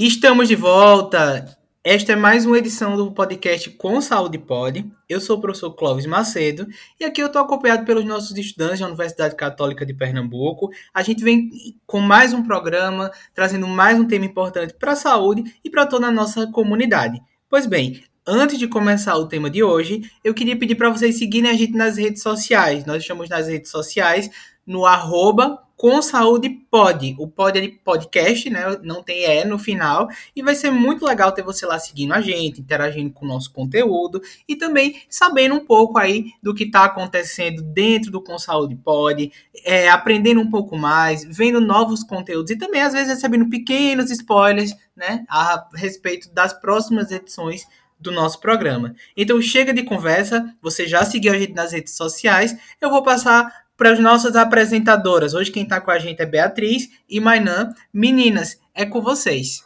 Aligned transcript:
Estamos 0.00 0.46
de 0.46 0.54
volta. 0.54 1.58
Esta 1.82 2.12
é 2.12 2.14
mais 2.16 2.46
uma 2.46 2.56
edição 2.56 2.96
do 2.96 3.10
podcast 3.10 3.68
Com 3.70 4.00
Saúde 4.00 4.38
Pode. 4.38 4.88
Eu 5.08 5.20
sou 5.20 5.36
o 5.36 5.40
professor 5.40 5.72
Clóvis 5.72 6.06
Macedo 6.06 6.68
e 7.00 7.04
aqui 7.04 7.20
eu 7.20 7.26
estou 7.26 7.42
acompanhado 7.42 7.84
pelos 7.84 8.04
nossos 8.04 8.38
estudantes 8.38 8.78
da 8.78 8.86
Universidade 8.86 9.34
Católica 9.34 9.84
de 9.84 9.92
Pernambuco. 9.92 10.70
A 10.94 11.02
gente 11.02 11.24
vem 11.24 11.50
com 11.84 11.98
mais 11.98 12.32
um 12.32 12.44
programa, 12.44 13.10
trazendo 13.34 13.66
mais 13.66 13.98
um 13.98 14.06
tema 14.06 14.24
importante 14.24 14.72
para 14.72 14.92
a 14.92 14.96
saúde 14.96 15.42
e 15.64 15.68
para 15.68 15.84
toda 15.84 16.06
a 16.06 16.12
nossa 16.12 16.46
comunidade. 16.46 17.20
Pois 17.50 17.66
bem, 17.66 18.04
antes 18.24 18.56
de 18.56 18.68
começar 18.68 19.16
o 19.16 19.26
tema 19.26 19.50
de 19.50 19.64
hoje, 19.64 20.08
eu 20.22 20.32
queria 20.32 20.56
pedir 20.56 20.76
para 20.76 20.90
vocês 20.90 21.18
seguirem 21.18 21.50
a 21.50 21.54
gente 21.54 21.72
nas 21.72 21.96
redes 21.96 22.22
sociais. 22.22 22.84
Nós 22.84 23.02
estamos 23.02 23.28
nas 23.28 23.48
redes 23.48 23.72
sociais 23.72 24.30
no 24.68 24.84
arroba 24.84 25.66
com 25.78 26.02
saúde 26.02 26.50
pode. 26.68 27.14
O 27.20 27.28
pod 27.28 27.56
é 27.56 27.62
de 27.62 27.68
podcast, 27.68 28.50
né? 28.50 28.62
Não 28.82 29.00
tem 29.00 29.24
E 29.24 29.44
no 29.44 29.60
final. 29.60 30.08
E 30.34 30.42
vai 30.42 30.56
ser 30.56 30.72
muito 30.72 31.06
legal 31.06 31.30
ter 31.30 31.42
você 31.42 31.64
lá 31.64 31.78
seguindo 31.78 32.12
a 32.12 32.20
gente, 32.20 32.60
interagindo 32.60 33.12
com 33.12 33.24
o 33.24 33.28
nosso 33.28 33.52
conteúdo 33.52 34.20
e 34.46 34.56
também 34.56 35.00
sabendo 35.08 35.54
um 35.54 35.64
pouco 35.64 35.96
aí 35.96 36.32
do 36.42 36.52
que 36.52 36.64
está 36.64 36.84
acontecendo 36.84 37.62
dentro 37.62 38.10
do 38.10 38.20
Com 38.20 38.36
Saúde 38.40 38.74
Pode, 38.74 39.30
é, 39.64 39.88
aprendendo 39.88 40.40
um 40.40 40.50
pouco 40.50 40.76
mais, 40.76 41.24
vendo 41.24 41.60
novos 41.60 42.02
conteúdos 42.02 42.50
e 42.50 42.58
também 42.58 42.82
às 42.82 42.92
vezes 42.92 43.08
recebendo 43.08 43.48
pequenos 43.48 44.10
spoilers, 44.10 44.74
né? 44.96 45.24
A 45.28 45.68
respeito 45.76 46.28
das 46.34 46.52
próximas 46.52 47.12
edições 47.12 47.64
do 48.00 48.10
nosso 48.10 48.40
programa. 48.40 48.94
Então 49.16 49.40
chega 49.40 49.72
de 49.72 49.84
conversa, 49.84 50.54
você 50.60 50.88
já 50.88 51.04
seguiu 51.04 51.32
a 51.32 51.38
gente 51.38 51.52
nas 51.52 51.72
redes 51.72 51.96
sociais, 51.96 52.56
eu 52.80 52.90
vou 52.90 53.02
passar 53.02 53.67
para 53.78 53.92
as 53.92 54.00
nossas 54.00 54.34
apresentadoras. 54.34 55.34
Hoje 55.34 55.52
quem 55.52 55.62
está 55.62 55.80
com 55.80 55.92
a 55.92 55.98
gente 56.00 56.20
é 56.20 56.26
Beatriz 56.26 56.88
e 57.08 57.20
Mainã. 57.20 57.72
Meninas, 57.94 58.60
é 58.74 58.84
com 58.84 59.00
vocês. 59.00 59.62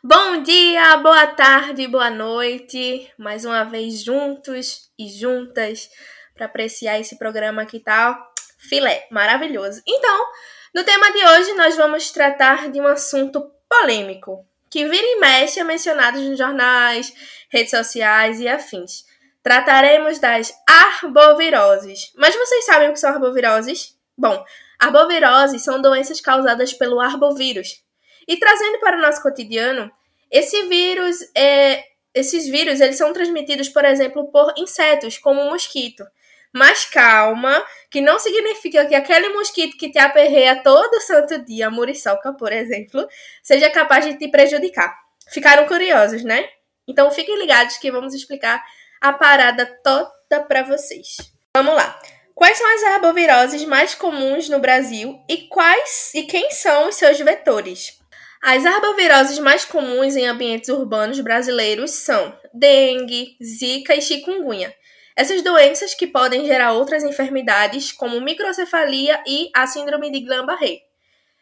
Bom 0.00 0.42
dia, 0.44 0.96
boa 0.98 1.26
tarde, 1.26 1.88
boa 1.88 2.08
noite. 2.08 3.10
Mais 3.18 3.44
uma 3.44 3.64
vez 3.64 4.04
juntos 4.04 4.88
e 4.96 5.08
juntas 5.08 5.88
para 6.36 6.46
apreciar 6.46 7.00
esse 7.00 7.18
programa 7.18 7.66
que 7.66 7.80
tal 7.80 8.16
filé, 8.58 9.06
maravilhoso. 9.10 9.80
Então, 9.86 10.26
no 10.74 10.84
tema 10.84 11.10
de 11.12 11.24
hoje 11.24 11.54
nós 11.54 11.76
vamos 11.76 12.10
tratar 12.10 12.70
de 12.70 12.80
um 12.80 12.86
assunto 12.86 13.50
polêmico, 13.68 14.44
que 14.70 14.84
vira 14.86 15.06
e 15.06 15.20
mexe 15.20 15.60
é 15.60 15.64
mencionado 15.64 16.20
nos 16.20 16.36
jornais, 16.36 17.12
redes 17.50 17.70
sociais 17.70 18.40
e 18.40 18.48
afins. 18.48 19.04
Trataremos 19.42 20.18
das 20.18 20.52
arboviroses. 20.68 22.12
Mas 22.16 22.34
vocês 22.34 22.66
sabem 22.66 22.90
o 22.90 22.92
que 22.92 23.00
são 23.00 23.10
arboviroses? 23.10 23.96
Bom, 24.16 24.44
arboviroses 24.78 25.62
são 25.62 25.80
doenças 25.80 26.20
causadas 26.20 26.74
pelo 26.74 27.00
arbovírus. 27.00 27.82
E 28.26 28.36
trazendo 28.36 28.78
para 28.80 28.98
o 28.98 29.00
nosso 29.00 29.22
cotidiano, 29.22 29.90
esse 30.30 30.68
vírus 30.68 31.16
é, 31.34 31.82
esses 32.14 32.46
vírus 32.48 32.80
eles 32.80 32.96
são 32.96 33.12
transmitidos, 33.12 33.68
por 33.68 33.84
exemplo, 33.84 34.30
por 34.30 34.52
insetos, 34.56 35.18
como 35.18 35.40
o 35.40 35.50
mosquito. 35.50 36.04
Mas 36.54 36.84
calma, 36.86 37.62
que 37.90 38.00
não 38.00 38.18
significa 38.18 38.86
que 38.86 38.94
aquele 38.94 39.28
mosquito 39.30 39.76
que 39.76 39.90
te 39.90 39.98
aperreia 39.98 40.62
todo 40.62 41.00
santo 41.00 41.44
dia, 41.44 41.68
a 41.68 41.70
muriçoca, 41.70 42.32
por 42.32 42.52
exemplo, 42.52 43.06
seja 43.42 43.70
capaz 43.70 44.04
de 44.04 44.18
te 44.18 44.28
prejudicar. 44.28 44.94
Ficaram 45.30 45.66
curiosos, 45.66 46.24
né? 46.24 46.48
Então 46.86 47.10
fiquem 47.10 47.38
ligados 47.38 47.76
que 47.76 47.90
vamos 47.90 48.14
explicar 48.14 48.64
a 49.00 49.12
parada 49.12 49.66
toda 49.84 50.42
para 50.48 50.62
vocês. 50.62 51.16
Vamos 51.54 51.74
lá. 51.74 51.98
Quais 52.34 52.56
são 52.56 52.74
as 52.74 52.82
arboviroses 52.84 53.64
mais 53.64 53.94
comuns 53.94 54.48
no 54.48 54.60
Brasil 54.60 55.18
e 55.28 55.48
quais 55.48 56.12
e 56.14 56.22
quem 56.22 56.50
são 56.52 56.88
os 56.88 56.94
seus 56.94 57.18
vetores? 57.18 57.98
As 58.40 58.64
arboviroses 58.64 59.40
mais 59.40 59.64
comuns 59.64 60.14
em 60.14 60.26
ambientes 60.26 60.68
urbanos 60.68 61.20
brasileiros 61.20 61.90
são 61.90 62.32
dengue, 62.54 63.36
zika 63.42 63.96
e 63.96 64.00
chikungunya. 64.00 64.72
Essas 65.18 65.42
doenças 65.42 65.96
que 65.96 66.06
podem 66.06 66.46
gerar 66.46 66.74
outras 66.74 67.02
enfermidades, 67.02 67.90
como 67.90 68.20
microcefalia 68.20 69.20
e 69.26 69.50
a 69.52 69.66
síndrome 69.66 70.12
de 70.12 70.20
Guillain-Barré. 70.20 70.82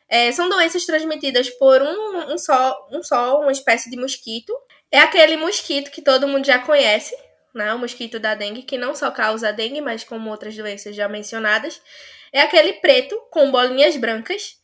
É, 0.09 0.33
são 0.33 0.49
doenças 0.49 0.87
transmitidas 0.87 1.51
por 1.51 1.83
um, 1.83 2.33
um, 2.33 2.39
só, 2.39 2.89
um 2.91 3.03
só, 3.03 3.39
uma 3.39 3.53
espécie 3.53 3.91
de 3.91 3.99
mosquito. 3.99 4.51
É 4.91 4.99
aquele 5.01 5.37
mosquito 5.37 5.91
que 5.91 6.01
todo 6.01 6.27
mundo 6.27 6.47
já 6.47 6.59
conhece, 6.59 7.15
né? 7.55 7.75
o 7.75 7.79
mosquito 7.79 8.19
da 8.19 8.35
dengue, 8.35 8.63
que 8.63 8.79
não 8.79 8.95
só 8.95 9.11
causa 9.11 9.53
dengue, 9.53 9.83
mas 9.83 10.03
como 10.03 10.31
outras 10.31 10.57
doenças 10.57 10.97
já 10.97 11.07
mencionadas. 11.07 11.79
É 12.33 12.41
aquele 12.41 12.73
preto 12.73 13.15
com 13.31 13.51
bolinhas 13.51 13.95
brancas 13.99 14.57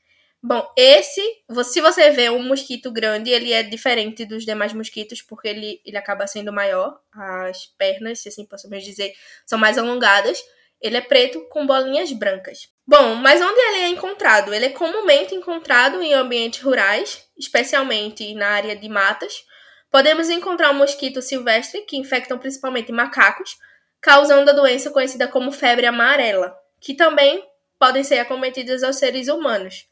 Bom, 0.45 0.69
esse, 0.77 1.23
se 1.65 1.81
você 1.81 2.11
vê 2.11 2.29
um 2.29 2.43
mosquito 2.43 2.91
grande, 2.91 3.31
ele 3.31 3.53
é 3.53 3.63
diferente 3.63 4.25
dos 4.25 4.45
demais 4.45 4.73
mosquitos, 4.73 5.23
porque 5.23 5.47
ele, 5.47 5.81
ele 5.87 5.97
acaba 5.97 6.27
sendo 6.27 6.53
maior. 6.53 6.99
As 7.13 7.67
pernas, 7.79 8.19
se 8.19 8.29
assim 8.29 8.45
possamos 8.45 8.83
dizer, 8.83 9.15
são 9.47 9.57
mais 9.57 9.79
alongadas. 9.79 10.43
Ele 10.81 10.97
é 10.97 11.01
preto 11.01 11.47
com 11.49 11.65
bolinhas 11.65 12.11
brancas. 12.11 12.69
Bom, 12.85 13.15
mas 13.15 13.41
onde 13.41 13.61
ele 13.61 13.79
é 13.85 13.89
encontrado? 13.89 14.53
Ele 14.53 14.67
é 14.67 14.71
comumente 14.71 15.33
encontrado 15.33 16.03
em 16.03 16.13
ambientes 16.13 16.61
rurais, 16.61 17.25
especialmente 17.39 18.35
na 18.35 18.49
área 18.49 18.75
de 18.75 18.89
matas. 18.89 19.45
Podemos 19.93 20.29
encontrar 20.29 20.73
um 20.73 20.79
mosquito 20.79 21.23
silvestre, 21.23 21.83
que 21.83 21.97
infectam 21.97 22.37
principalmente 22.37 22.91
macacos, 22.91 23.57
causando 24.01 24.51
a 24.51 24.55
doença 24.55 24.91
conhecida 24.91 25.29
como 25.29 25.53
febre 25.53 25.87
amarela, 25.87 26.53
que 26.81 26.95
também 26.95 27.47
podem 27.79 28.03
ser 28.03 28.19
acometidas 28.19 28.83
aos 28.83 28.97
seres 28.97 29.29
humanos. 29.29 29.87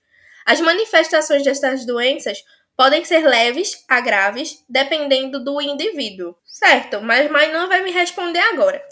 As 0.44 0.60
manifestações 0.60 1.42
dessas 1.42 1.84
doenças 1.84 2.42
podem 2.76 3.04
ser 3.04 3.26
leves 3.26 3.84
a 3.88 4.00
graves, 4.00 4.64
dependendo 4.68 5.42
do 5.42 5.60
indivíduo. 5.60 6.34
Certo, 6.44 7.02
mas 7.02 7.30
Mainan 7.30 7.68
vai 7.68 7.82
me 7.82 7.90
responder 7.90 8.40
agora. 8.40 8.82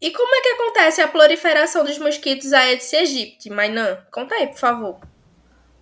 E 0.00 0.10
como 0.10 0.34
é 0.34 0.40
que 0.40 0.48
acontece 0.48 1.00
a 1.00 1.08
proliferação 1.08 1.84
dos 1.84 1.98
mosquitos 1.98 2.52
Aedes 2.52 2.92
aegypti? 2.92 3.48
Mainan, 3.48 3.98
conta 4.10 4.34
aí, 4.34 4.48
por 4.48 4.58
favor. 4.58 5.00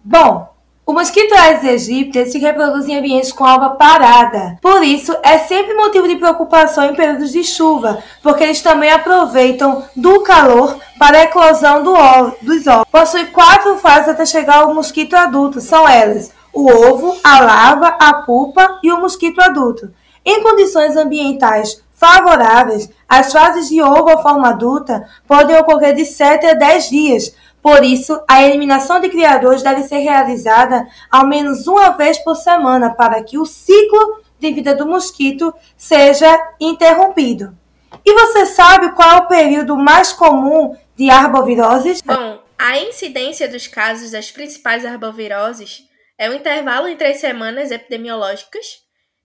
Bom, 0.04 0.54
o 0.86 0.92
mosquito 0.92 1.34
Aedes 1.34 1.88
aegypti 1.88 2.26
se 2.26 2.38
reproduz 2.38 2.88
em 2.88 2.98
ambientes 2.98 3.30
com 3.32 3.44
alva 3.44 3.70
parada. 3.70 4.58
Por 4.60 4.82
isso, 4.82 5.16
é 5.22 5.38
sempre 5.38 5.74
motivo 5.74 6.08
de 6.08 6.16
preocupação 6.16 6.84
em 6.84 6.94
períodos 6.94 7.30
de 7.30 7.44
chuva, 7.44 8.02
porque 8.22 8.42
eles 8.42 8.60
também 8.60 8.90
aproveitam 8.90 9.84
do 9.94 10.22
calor 10.22 10.78
para 10.98 11.18
a 11.18 11.22
eclosão 11.22 11.82
do 11.82 11.92
ovo, 11.92 12.36
dos 12.42 12.66
ovos. 12.66 12.86
Possui 12.90 13.26
quatro 13.26 13.78
fases 13.78 14.08
até 14.08 14.26
chegar 14.26 14.62
ao 14.62 14.74
mosquito 14.74 15.14
adulto. 15.14 15.60
São 15.60 15.88
elas 15.88 16.32
o 16.52 16.68
ovo, 16.68 17.16
a 17.22 17.40
larva, 17.40 17.96
a 17.98 18.14
pupa 18.22 18.80
e 18.82 18.90
o 18.90 19.00
mosquito 19.00 19.40
adulto. 19.40 19.92
Em 20.24 20.42
condições 20.42 20.96
ambientais 20.96 21.82
favoráveis, 21.94 22.88
as 23.08 23.32
fases 23.32 23.68
de 23.68 23.82
ovo 23.82 24.10
à 24.10 24.22
forma 24.22 24.48
adulta 24.48 25.06
podem 25.28 25.56
ocorrer 25.58 25.94
de 25.94 26.06
7 26.06 26.46
a 26.46 26.54
10 26.54 26.88
dias, 26.88 27.34
por 27.62 27.84
isso, 27.84 28.22
a 28.28 28.42
eliminação 28.42 29.00
de 29.00 29.08
criadores 29.08 29.62
deve 29.62 29.82
ser 29.82 29.98
realizada 29.98 30.86
ao 31.10 31.26
menos 31.26 31.66
uma 31.66 31.90
vez 31.90 32.18
por 32.18 32.34
semana 32.34 32.90
para 32.94 33.22
que 33.22 33.38
o 33.38 33.44
ciclo 33.44 34.22
de 34.38 34.52
vida 34.52 34.74
do 34.74 34.86
mosquito 34.86 35.52
seja 35.76 36.54
interrompido. 36.58 37.56
E 38.04 38.12
você 38.12 38.46
sabe 38.46 38.92
qual 38.92 39.10
é 39.10 39.16
o 39.18 39.28
período 39.28 39.76
mais 39.76 40.12
comum 40.12 40.74
de 40.96 41.10
arboviroses? 41.10 42.00
Bom, 42.00 42.40
a 42.58 42.78
incidência 42.78 43.48
dos 43.48 43.66
casos 43.66 44.12
das 44.12 44.30
principais 44.30 44.86
arboviroses 44.86 45.82
é 46.18 46.30
o 46.30 46.34
intervalo 46.34 46.88
entre 46.88 47.08
as 47.08 47.18
semanas 47.18 47.70
epidemiológicas, 47.70 48.64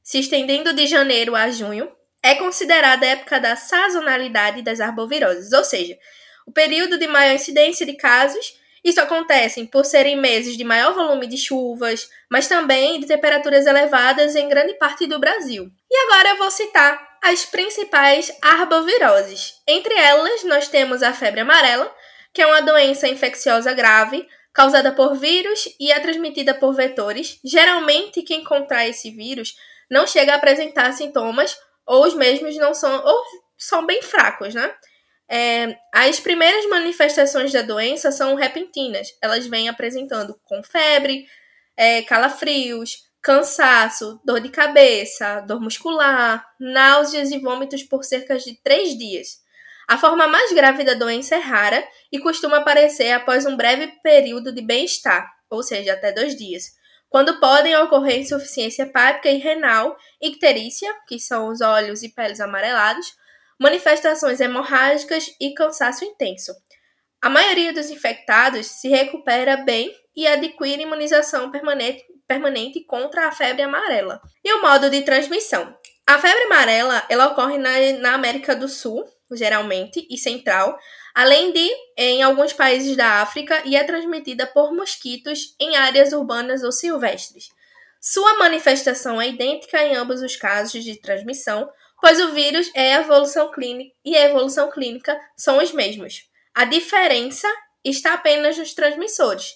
se 0.04 0.20
estendendo 0.20 0.74
de 0.74 0.88
janeiro 0.88 1.36
a 1.36 1.50
junho, 1.50 1.90
é 2.24 2.36
considerada 2.36 3.06
a 3.06 3.10
época 3.10 3.40
da 3.40 3.56
sazonalidade 3.56 4.62
das 4.62 4.80
arboviroses, 4.80 5.52
ou 5.54 5.64
seja, 5.64 5.98
o 6.46 6.52
período 6.52 6.98
de 6.98 7.08
maior 7.08 7.36
incidência 7.36 7.86
de 7.86 7.94
casos. 7.94 8.60
Isso 8.84 9.02
acontece 9.02 9.66
por 9.66 9.84
serem 9.84 10.16
meses 10.16 10.56
de 10.56 10.64
maior 10.64 10.94
volume 10.94 11.26
de 11.26 11.38
chuvas, 11.38 12.08
mas 12.30 12.48
também 12.48 13.00
de 13.00 13.08
temperaturas 13.08 13.66
elevadas 13.66 14.36
em 14.36 14.48
grande 14.48 14.76
parte 14.76 15.08
do 15.08 15.20
Brasil. 15.20 15.72
E 15.90 15.98
agora 16.06 16.30
eu 16.30 16.38
vou 16.38 16.52
citar 16.52 17.18
as 17.24 17.46
principais 17.46 18.32
arboviroses. 18.42 19.56
Entre 19.68 19.94
elas, 19.96 20.44
nós 20.44 20.68
temos 20.68 21.02
a 21.02 21.14
febre 21.14 21.42
amarela, 21.42 21.92
que 22.32 22.42
é 22.42 22.46
uma 22.46 22.62
doença 22.62 23.08
infecciosa 23.08 23.74
grave 23.74 24.28
causada 24.54 24.92
por 24.92 25.16
vírus 25.16 25.68
e 25.80 25.92
é 25.92 26.00
transmitida 26.00 26.54
por 26.54 26.74
vetores. 26.74 27.40
Geralmente, 27.44 28.22
quem 28.22 28.44
contrai 28.44 28.92
esse 28.92 29.10
vírus 29.12 29.56
não 29.90 30.08
chega 30.08 30.34
a 30.34 30.36
apresentar 30.36 30.94
sintomas 30.94 31.58
ou 31.86 32.06
os 32.06 32.14
mesmos 32.14 32.56
não 32.56 32.74
são 32.74 33.04
ou 33.04 33.24
são 33.58 33.86
bem 33.86 34.02
fracos, 34.02 34.54
né? 34.54 34.74
É, 35.28 35.78
as 35.92 36.20
primeiras 36.20 36.68
manifestações 36.70 37.52
da 37.52 37.62
doença 37.62 38.12
são 38.12 38.36
repentinas. 38.36 39.08
Elas 39.22 39.48
vêm 39.48 39.70
apresentando 39.70 40.40
com 40.44 40.64
febre, 40.64 41.26
é, 41.76 42.02
calafrios, 42.04 43.04
cansaço, 43.22 44.20
dor 44.24 44.40
de 44.40 44.50
cabeça, 44.50 45.42
dor 45.42 45.60
muscular, 45.60 46.46
náuseas 46.60 47.32
e 47.32 47.40
vômitos 47.40 47.84
por 47.84 48.04
cerca 48.04 48.38
de 48.38 48.56
três 48.64 48.98
dias. 48.98 49.44
A 49.88 49.98
forma 49.98 50.28
mais 50.28 50.52
grave 50.54 50.84
da 50.84 50.94
doença 50.94 51.36
é 51.36 51.40
rara 51.40 51.84
e 52.12 52.20
costuma 52.20 52.58
aparecer 52.58 53.12
após 53.12 53.46
um 53.46 53.56
breve 53.56 53.88
período 54.04 54.52
de 54.52 54.62
bem-estar, 54.62 55.32
ou 55.50 55.62
seja, 55.62 55.94
até 55.94 56.12
dois 56.12 56.36
dias, 56.36 56.76
quando 57.10 57.40
podem 57.40 57.76
ocorrer 57.78 58.20
insuficiência 58.20 58.84
hepática 58.84 59.30
e 59.30 59.38
renal, 59.38 59.96
icterícia, 60.22 60.94
que 61.08 61.20
são 61.20 61.48
os 61.48 61.62
olhos 61.62 62.04
e 62.04 62.10
peles 62.10 62.42
amarelados, 62.42 63.16
manifestações 63.60 64.40
hemorrágicas 64.40 65.34
e 65.40 65.54
cansaço 65.54 66.04
intenso. 66.06 66.54
A 67.22 67.30
maioria 67.30 67.74
dos 67.74 67.90
infectados 67.90 68.68
se 68.68 68.88
recupera 68.88 69.58
bem 69.58 69.96
e 70.16 70.28
adquire 70.28 70.84
imunização 70.84 71.52
permanente, 71.52 72.04
permanente 72.28 72.84
contra 72.86 73.28
a 73.28 73.32
febre 73.32 73.64
amarela. 73.64 74.22
E 74.44 74.54
o 74.54 74.62
modo 74.62 74.90
de 74.90 75.02
transmissão? 75.02 75.76
A 76.08 76.20
febre 76.20 76.44
amarela 76.44 77.04
ela 77.10 77.28
ocorre 77.28 77.58
na, 77.58 77.72
na 78.00 78.14
América 78.14 78.56
do 78.56 78.68
Sul, 78.68 79.04
geralmente, 79.32 80.06
e 80.10 80.18
Central, 80.18 80.78
além 81.16 81.52
de 81.52 81.68
em 81.98 82.22
alguns 82.22 82.54
países 82.54 82.96
da 82.96 83.22
África 83.22 83.62
e 83.66 83.76
é 83.76 83.84
transmitida 83.84 84.46
por 84.46 84.74
mosquitos 84.74 85.56
em 85.60 85.76
áreas 85.76 86.14
urbanas 86.14 86.62
ou 86.62 86.72
silvestres. 86.72 87.50
Sua 88.00 88.38
manifestação 88.38 89.20
é 89.20 89.30
idêntica 89.30 89.82
em 89.82 89.96
ambos 89.96 90.22
os 90.22 90.36
casos 90.36 90.84
de 90.84 90.96
transmissão, 91.02 91.68
pois 92.02 92.20
o 92.20 92.32
vírus 92.34 92.72
é 92.74 92.96
a 92.96 93.02
evolução 93.02 93.52
clínica 93.52 93.94
e 94.04 94.16
a 94.16 94.26
evolução 94.26 94.70
clínica 94.70 95.20
são 95.36 95.58
os 95.58 95.72
mesmos. 95.72 96.30
A 96.54 96.66
diferença 96.66 97.48
está 97.84 98.14
apenas 98.14 98.58
nos 98.58 98.74
transmissores. 98.74 99.52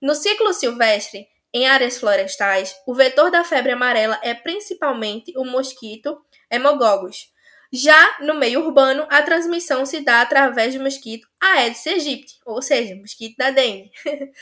No 0.00 0.14
ciclo 0.14 0.52
silvestre, 0.52 1.26
em 1.52 1.66
áreas 1.66 1.98
florestais, 1.98 2.74
o 2.86 2.94
vetor 2.94 3.30
da 3.30 3.44
febre 3.44 3.72
amarela 3.72 4.18
é 4.22 4.34
principalmente 4.34 5.32
o 5.36 5.44
mosquito 5.44 6.20
Hemogogus, 6.50 7.30
já 7.72 8.18
no 8.20 8.34
meio 8.34 8.64
urbano, 8.64 9.06
a 9.08 9.22
transmissão 9.22 9.86
se 9.86 10.00
dá 10.00 10.20
através 10.22 10.74
do 10.74 10.82
mosquito 10.82 11.28
Aedes 11.40 11.86
aegypti, 11.86 12.34
ou 12.44 12.60
seja, 12.60 12.96
mosquito 12.96 13.36
da 13.36 13.50
dengue. 13.50 13.92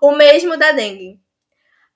o 0.00 0.12
mesmo 0.12 0.56
da 0.56 0.70
dengue. 0.70 1.20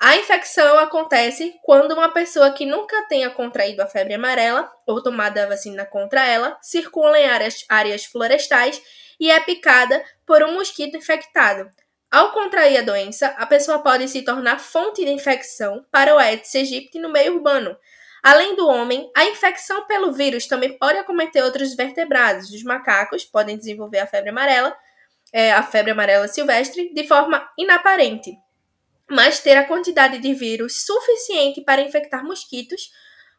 A 0.02 0.16
infecção 0.16 0.78
acontece 0.78 1.54
quando 1.62 1.92
uma 1.92 2.08
pessoa 2.08 2.50
que 2.52 2.64
nunca 2.64 3.02
tenha 3.02 3.28
contraído 3.28 3.82
a 3.82 3.86
febre 3.86 4.14
amarela 4.14 4.72
ou 4.86 5.02
tomado 5.02 5.36
a 5.36 5.46
vacina 5.46 5.84
contra 5.84 6.26
ela 6.26 6.56
circula 6.62 7.20
em 7.20 7.26
áreas, 7.26 7.66
áreas 7.68 8.06
florestais 8.06 8.80
e 9.20 9.30
é 9.30 9.38
picada 9.40 10.02
por 10.24 10.42
um 10.42 10.54
mosquito 10.54 10.96
infectado. 10.96 11.68
Ao 12.10 12.32
contrair 12.32 12.78
a 12.78 12.82
doença, 12.82 13.26
a 13.36 13.44
pessoa 13.44 13.80
pode 13.80 14.08
se 14.08 14.22
tornar 14.22 14.58
fonte 14.58 15.04
de 15.04 15.10
infecção 15.10 15.84
para 15.92 16.14
o 16.14 16.18
Aedes 16.18 16.54
aegypti 16.54 16.98
no 16.98 17.12
meio 17.12 17.34
urbano, 17.34 17.76
Além 18.22 18.54
do 18.54 18.68
homem, 18.68 19.10
a 19.16 19.24
infecção 19.24 19.86
pelo 19.86 20.12
vírus 20.12 20.46
também 20.46 20.76
pode 20.76 20.98
acometer 20.98 21.42
outros 21.42 21.74
vertebrados. 21.74 22.50
Os 22.50 22.62
macacos 22.62 23.24
podem 23.24 23.56
desenvolver 23.56 23.98
a 23.98 24.06
febre 24.06 24.28
amarela, 24.28 24.76
é, 25.32 25.52
a 25.52 25.62
febre 25.62 25.92
amarela 25.92 26.28
silvestre, 26.28 26.92
de 26.92 27.06
forma 27.06 27.48
inaparente, 27.56 28.36
mas 29.10 29.40
ter 29.40 29.56
a 29.56 29.66
quantidade 29.66 30.18
de 30.18 30.32
vírus 30.32 30.84
suficiente 30.84 31.60
para 31.60 31.82
infectar 31.82 32.24
mosquitos, 32.24 32.90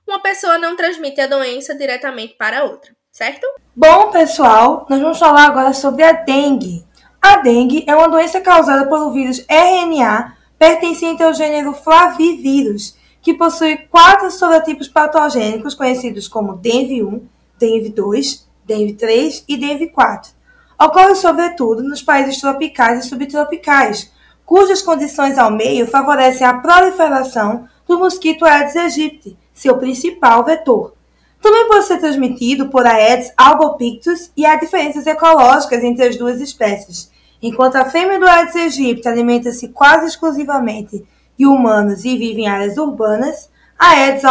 uma 0.07 0.21
pessoa 0.21 0.57
não 0.57 0.75
transmite 0.75 1.21
a 1.21 1.27
doença 1.27 1.73
diretamente 1.73 2.35
para 2.35 2.65
outra, 2.65 2.91
certo? 3.11 3.47
Bom, 3.75 4.11
pessoal, 4.11 4.85
nós 4.89 4.99
vamos 4.99 5.17
falar 5.17 5.45
agora 5.45 5.73
sobre 5.73 6.03
a 6.03 6.11
dengue. 6.11 6.85
A 7.21 7.37
dengue 7.37 7.85
é 7.87 7.95
uma 7.95 8.09
doença 8.09 8.41
causada 8.41 8.87
pelo 8.89 9.11
vírus 9.11 9.45
RNA 9.47 10.35
pertencente 10.59 11.23
ao 11.23 11.33
gênero 11.33 11.73
Flavivírus 11.73 12.95
que 13.21 13.33
possui 13.33 13.77
quatro 13.77 14.29
sorotipos 14.31 14.87
patogênicos 14.87 15.75
conhecidos 15.75 16.27
como 16.27 16.57
DENV1, 16.57 17.21
DENV2, 17.59 18.43
DENV3 18.67 19.43
e 19.47 19.57
DENV4. 19.57 20.33
Ocorre 20.81 21.15
sobretudo 21.15 21.83
nos 21.83 22.01
países 22.01 22.41
tropicais 22.41 23.05
e 23.05 23.09
subtropicais, 23.09 24.11
cujas 24.51 24.81
condições 24.81 25.37
ao 25.37 25.49
meio 25.49 25.87
favorecem 25.87 26.45
a 26.45 26.55
proliferação 26.55 27.69
do 27.87 27.97
mosquito 27.97 28.43
Aedes 28.43 28.75
aegypti, 28.75 29.37
seu 29.53 29.77
principal 29.77 30.43
vetor. 30.43 30.93
Também 31.41 31.69
pode 31.69 31.85
ser 31.85 31.99
transmitido 31.99 32.67
por 32.67 32.85
Aedes 32.85 33.31
albopictus 33.37 34.29
e 34.35 34.45
há 34.45 34.57
diferenças 34.57 35.07
ecológicas 35.07 35.81
entre 35.81 36.05
as 36.05 36.17
duas 36.17 36.41
espécies. 36.41 37.09
Enquanto 37.41 37.77
a 37.77 37.85
fêmea 37.85 38.19
do 38.19 38.27
Aedes 38.27 38.57
aegypti 38.57 39.07
alimenta-se 39.07 39.69
quase 39.69 40.07
exclusivamente 40.07 41.01
e 41.39 41.47
humanos 41.47 42.03
e 42.03 42.17
vivem 42.17 42.43
em 42.43 42.49
áreas 42.49 42.75
urbanas, 42.75 43.49
a 43.79 43.91
Aedes 43.91 44.25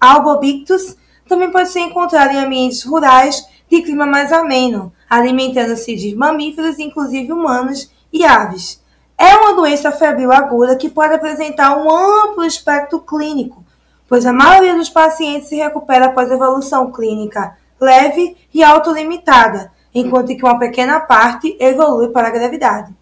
albopictus 0.00 0.96
também 1.28 1.52
pode 1.52 1.68
ser 1.68 1.78
encontrada 1.78 2.32
em 2.32 2.38
ambientes 2.38 2.82
rurais 2.82 3.46
de 3.70 3.82
clima 3.82 4.04
mais 4.04 4.32
ameno, 4.32 4.92
alimentando-se 5.08 5.94
de 5.94 6.16
mamíferos, 6.16 6.80
inclusive 6.80 7.32
humanos 7.32 7.88
e 8.12 8.24
aves. 8.24 8.82
É 9.18 9.34
uma 9.34 9.52
doença 9.54 9.90
febril 9.90 10.32
aguda 10.32 10.76
que 10.76 10.88
pode 10.88 11.12
apresentar 11.12 11.76
um 11.76 11.90
amplo 11.90 12.44
espectro 12.44 13.00
clínico, 13.00 13.64
pois 14.08 14.24
a 14.24 14.32
maioria 14.32 14.76
dos 14.76 14.88
pacientes 14.88 15.48
se 15.48 15.56
recupera 15.56 16.06
após 16.06 16.30
evolução 16.30 16.92
clínica 16.92 17.56
leve 17.80 18.36
e 18.52 18.62
autolimitada, 18.62 19.72
enquanto 19.94 20.36
que 20.36 20.44
uma 20.44 20.58
pequena 20.58 21.00
parte 21.00 21.56
evolui 21.60 22.08
para 22.08 22.28
a 22.28 22.30
gravidade. 22.30 22.94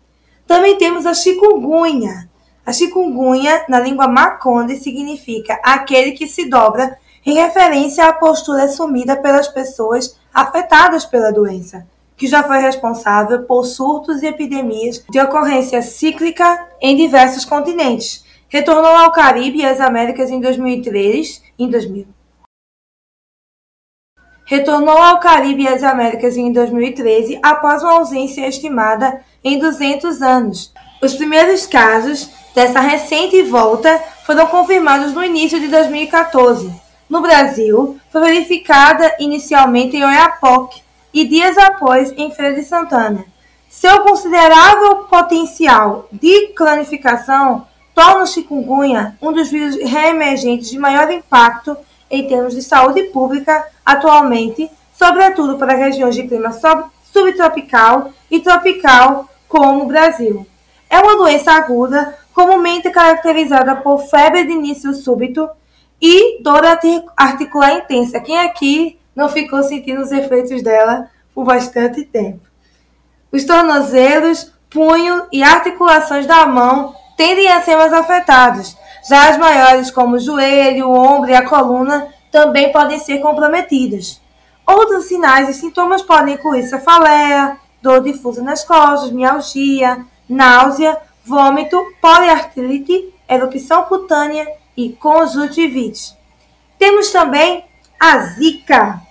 Também 0.47 0.77
temos 0.79 1.07
a 1.07 1.15
chikungunya, 1.15 2.29
a 2.65 2.73
chikungunya, 2.73 3.65
na 3.69 3.81
língua 3.81 4.09
maconde, 4.09 4.77
significa 4.77 5.59
aquele 5.63 6.13
que 6.13 6.27
se 6.27 6.49
dobra 6.49 6.99
em 7.25 7.35
referência 7.35 8.07
à 8.07 8.13
postura 8.13 8.65
assumida 8.65 9.17
pelas 9.17 9.49
pessoas 9.49 10.17
afetadas 10.33 11.05
pela 11.05 11.33
doença, 11.33 11.87
que 12.17 12.27
já 12.27 12.43
foi 12.43 12.59
responsável 12.59 13.43
por 13.43 13.65
surtos 13.65 14.23
e 14.23 14.27
epidemias 14.27 15.05
de 15.09 15.21
ocorrência 15.21 15.83
cíclica 15.83 16.67
em 16.81 16.97
diversos 16.97 17.45
continentes. 17.45 18.25
Retornou 18.49 18.93
ao 18.97 19.13
Caribe 19.13 19.59
e 19.59 19.67
às 19.67 19.81
Américas 19.81 20.31
em 20.31 20.41
2003, 20.41 21.43
em 21.59 21.69
2000. 21.69 22.07
Retornou 24.45 24.97
ao 24.97 25.19
Caribe 25.19 25.65
e 25.65 25.69
às 25.69 25.83
Américas 25.83 26.37
em 26.37 26.53
2013 26.53 27.41
após 27.43 27.83
uma 27.83 27.95
ausência 27.95 28.47
estimada 28.47 29.21
em 29.43 29.59
200 29.59 30.23
anos. 30.23 30.73
Os 31.03 31.15
primeiros 31.15 31.67
casos 31.67 32.31
dessa 32.55 32.81
recente 32.81 33.43
volta 33.43 34.01
foram 34.25 34.47
confirmados 34.47 35.13
no 35.13 35.23
início 35.23 35.59
de 35.59 35.67
2014. 35.67 36.73
No 37.11 37.21
Brasil, 37.21 37.99
foi 38.11 38.21
verificada 38.21 39.15
inicialmente 39.19 39.97
em 39.97 40.05
Oiapoque 40.05 40.86
e 41.17 41.27
dias 41.27 41.57
após 41.57 42.13
em 42.15 42.31
Feira 42.31 42.55
de 42.55 42.63
Santana. 42.63 43.25
Seu 43.71 44.03
considerável 44.03 45.05
potencial 45.05 46.07
de 46.13 46.49
clanificação 46.49 47.67
torna 47.95 48.25
o 48.25 48.27
chikungunya 48.27 49.17
um 49.23 49.33
dos 49.33 49.51
vírus 49.51 49.77
reemergentes 49.77 50.69
de 50.69 50.79
maior 50.79 51.11
impacto 51.11 51.75
em 52.11 52.29
termos 52.29 52.55
de 52.55 52.61
saúde 52.61 53.05
pública 53.05 53.67
atualmente, 53.85 54.71
sobretudo 54.93 55.57
para 55.57 55.75
regiões 55.75 56.15
de 56.15 56.29
clima 56.29 56.53
subtropical 56.53 58.11
e 58.31 58.41
tropical 58.41 59.27
como 59.49 59.85
o 59.85 59.87
Brasil. 59.87 60.47
É 60.91 60.99
uma 60.99 61.17
doença 61.17 61.51
aguda 61.51 62.15
comumente 62.35 62.91
caracterizada 62.91 63.75
por 63.77 64.01
febre 64.01 64.45
de 64.45 64.53
início 64.53 64.93
súbito 64.93 65.49
e 65.99 66.43
dor 66.43 66.61
articular 67.17 67.73
intensa. 67.73 68.21
Quem 68.21 68.39
aqui 68.39 68.99
não 69.17 69.29
ficou 69.29 69.63
sentindo 69.63 70.03
os 70.03 70.13
efeitos 70.13 70.63
dela 70.63 71.11
por 71.35 71.45
bastante 71.45 72.05
tempo? 72.05 72.47
Os 73.33 73.45
tornozelos, 73.45 74.53
punho 74.71 75.27
e 75.33 75.43
articulações 75.43 76.27
da 76.27 76.47
mão 76.47 76.95
tendem 77.17 77.49
a 77.49 77.63
ser 77.63 77.77
mais 77.77 77.93
afetados. 77.93 78.77
Já 79.09 79.31
as 79.31 79.39
maiores, 79.39 79.91
como 79.91 80.17
o 80.17 80.21
joelho, 80.21 80.89
o 80.89 80.93
ombro 80.93 81.31
e 81.31 81.35
a 81.35 81.49
coluna, 81.49 82.09
também 82.31 82.71
podem 82.71 82.99
ser 82.99 83.19
comprometidas. 83.19 84.21
Outros 84.67 85.07
sinais 85.07 85.49
e 85.49 85.55
sintomas 85.55 86.03
podem 86.03 86.35
incluir 86.35 86.65
cefaleia, 86.65 87.57
dor 87.81 88.03
difusa 88.03 88.43
nas 88.43 88.63
costas, 88.63 89.11
mialgia, 89.11 90.05
náusea 90.29 91.01
vômito, 91.27 91.85
poliartrite, 92.01 93.13
erupção 93.29 93.83
cutânea 93.83 94.47
e 94.77 94.91
conjuntivite. 94.91 96.17
Temos 96.79 97.11
também 97.11 97.65
a 97.99 98.19
Zika. 98.19 99.03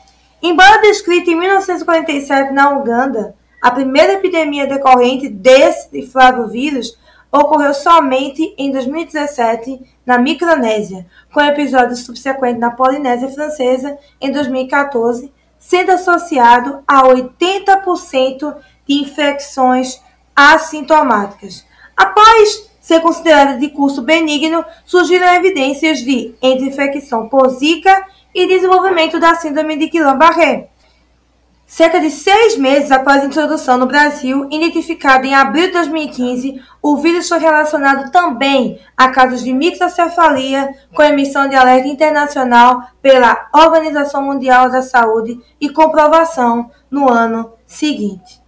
Embora 0.48 0.80
descrita 0.80 1.32
em 1.32 1.36
1947 1.36 2.54
na 2.54 2.70
Uganda, 2.70 3.36
a 3.60 3.72
primeira 3.72 4.14
epidemia 4.14 4.68
decorrente 4.68 5.28
desse 5.28 6.04
flavovírus 6.04 6.96
ocorreu 7.32 7.74
somente 7.74 8.54
em 8.56 8.72
2017 8.72 9.82
na 10.06 10.20
Micronésia, 10.20 11.08
com 11.34 11.42
episódio 11.42 11.96
subsequente 11.96 12.60
na 12.60 12.70
Polinésia 12.70 13.28
Francesa 13.30 13.98
em 14.22 14.32
2014, 14.32 15.34
sendo 15.58 15.94
associado 15.94 16.84
a 16.88 17.02
80% 17.02 18.56
de 18.88 19.02
infecções 19.02 20.00
assintomáticas. 20.36 21.66
Após 21.98 22.70
ser 22.80 23.00
considerada 23.00 23.58
de 23.58 23.70
curso 23.70 24.04
benigno, 24.04 24.64
surgiram 24.86 25.26
evidências 25.34 26.02
de 26.02 26.36
entre 26.40 26.68
infecção 26.68 27.28
por 27.28 27.50
Zika 27.50 28.06
e 28.36 28.46
desenvolvimento 28.46 29.18
da 29.18 29.34
síndrome 29.34 29.78
de 29.78 29.88
Guillain-Barré. 29.88 30.68
Cerca 31.66 32.00
de 32.00 32.12
seis 32.12 32.58
meses 32.58 32.92
após 32.92 33.24
a 33.24 33.26
introdução 33.26 33.78
no 33.78 33.88
Brasil, 33.88 34.48
identificado 34.52 35.26
em 35.26 35.34
abril 35.34 35.68
de 35.68 35.74
2015, 35.74 36.62
o 36.80 36.98
vírus 36.98 37.28
foi 37.28 37.40
relacionado 37.40 38.12
também 38.12 38.80
a 38.96 39.10
casos 39.10 39.44
de 39.44 39.52
microcefalia, 39.52 40.76
com 40.94 41.02
emissão 41.02 41.50
de 41.50 41.56
alerta 41.56 41.88
internacional 41.88 42.84
pela 43.02 43.48
Organização 43.52 44.22
Mundial 44.22 44.70
da 44.70 44.84
Saúde 44.84 45.40
e 45.60 45.70
comprovação 45.70 46.70
no 46.92 47.10
ano 47.10 47.54
seguinte. 47.66 48.40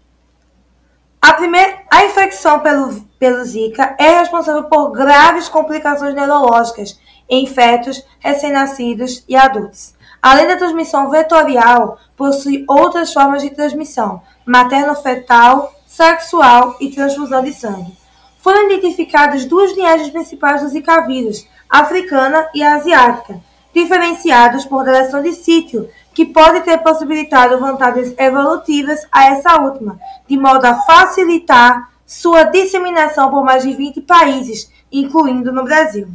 A, 1.19 1.33
primeira, 1.33 1.79
a 1.89 2.05
infecção 2.05 2.59
pelo, 2.59 3.01
pelo 3.17 3.43
Zika 3.43 3.95
é 3.97 4.19
responsável 4.19 4.65
por 4.65 4.91
graves 4.91 5.49
complicações 5.49 6.13
neurológicas 6.13 6.99
em 7.29 7.45
fetos, 7.45 8.03
recém-nascidos 8.19 9.23
e 9.27 9.35
adultos. 9.35 9.95
Além 10.21 10.47
da 10.47 10.57
transmissão 10.57 11.09
vetorial, 11.09 11.99
possui 12.15 12.65
outras 12.67 13.13
formas 13.13 13.41
de 13.41 13.49
transmissão, 13.49 14.21
materno-fetal, 14.45 15.73
sexual 15.85 16.75
e 16.79 16.89
transfusão 16.89 17.43
de 17.43 17.53
sangue. 17.53 17.97
Foram 18.39 18.69
identificadas 18.69 19.45
duas 19.45 19.75
linhagens 19.75 20.09
principais 20.09 20.61
do 20.61 20.69
Zika 20.69 21.01
vírus, 21.05 21.47
africana 21.69 22.47
e 22.53 22.63
asiática, 22.63 23.39
diferenciados 23.73 24.65
por 24.65 24.83
deleção 24.83 25.21
de 25.21 25.33
sítio, 25.33 25.89
que 26.13 26.25
pode 26.25 26.61
ter 26.61 26.79
possibilitado 26.79 27.59
vantagens 27.59 28.13
evolutivas 28.17 29.05
a 29.11 29.27
essa 29.27 29.61
última, 29.61 29.99
de 30.27 30.37
modo 30.37 30.65
a 30.65 30.75
facilitar 30.81 31.89
sua 32.05 32.43
disseminação 32.43 33.29
por 33.29 33.43
mais 33.43 33.63
de 33.63 33.73
20 33.73 34.01
países, 34.01 34.71
incluindo 34.91 35.51
no 35.51 35.63
Brasil. 35.63 36.07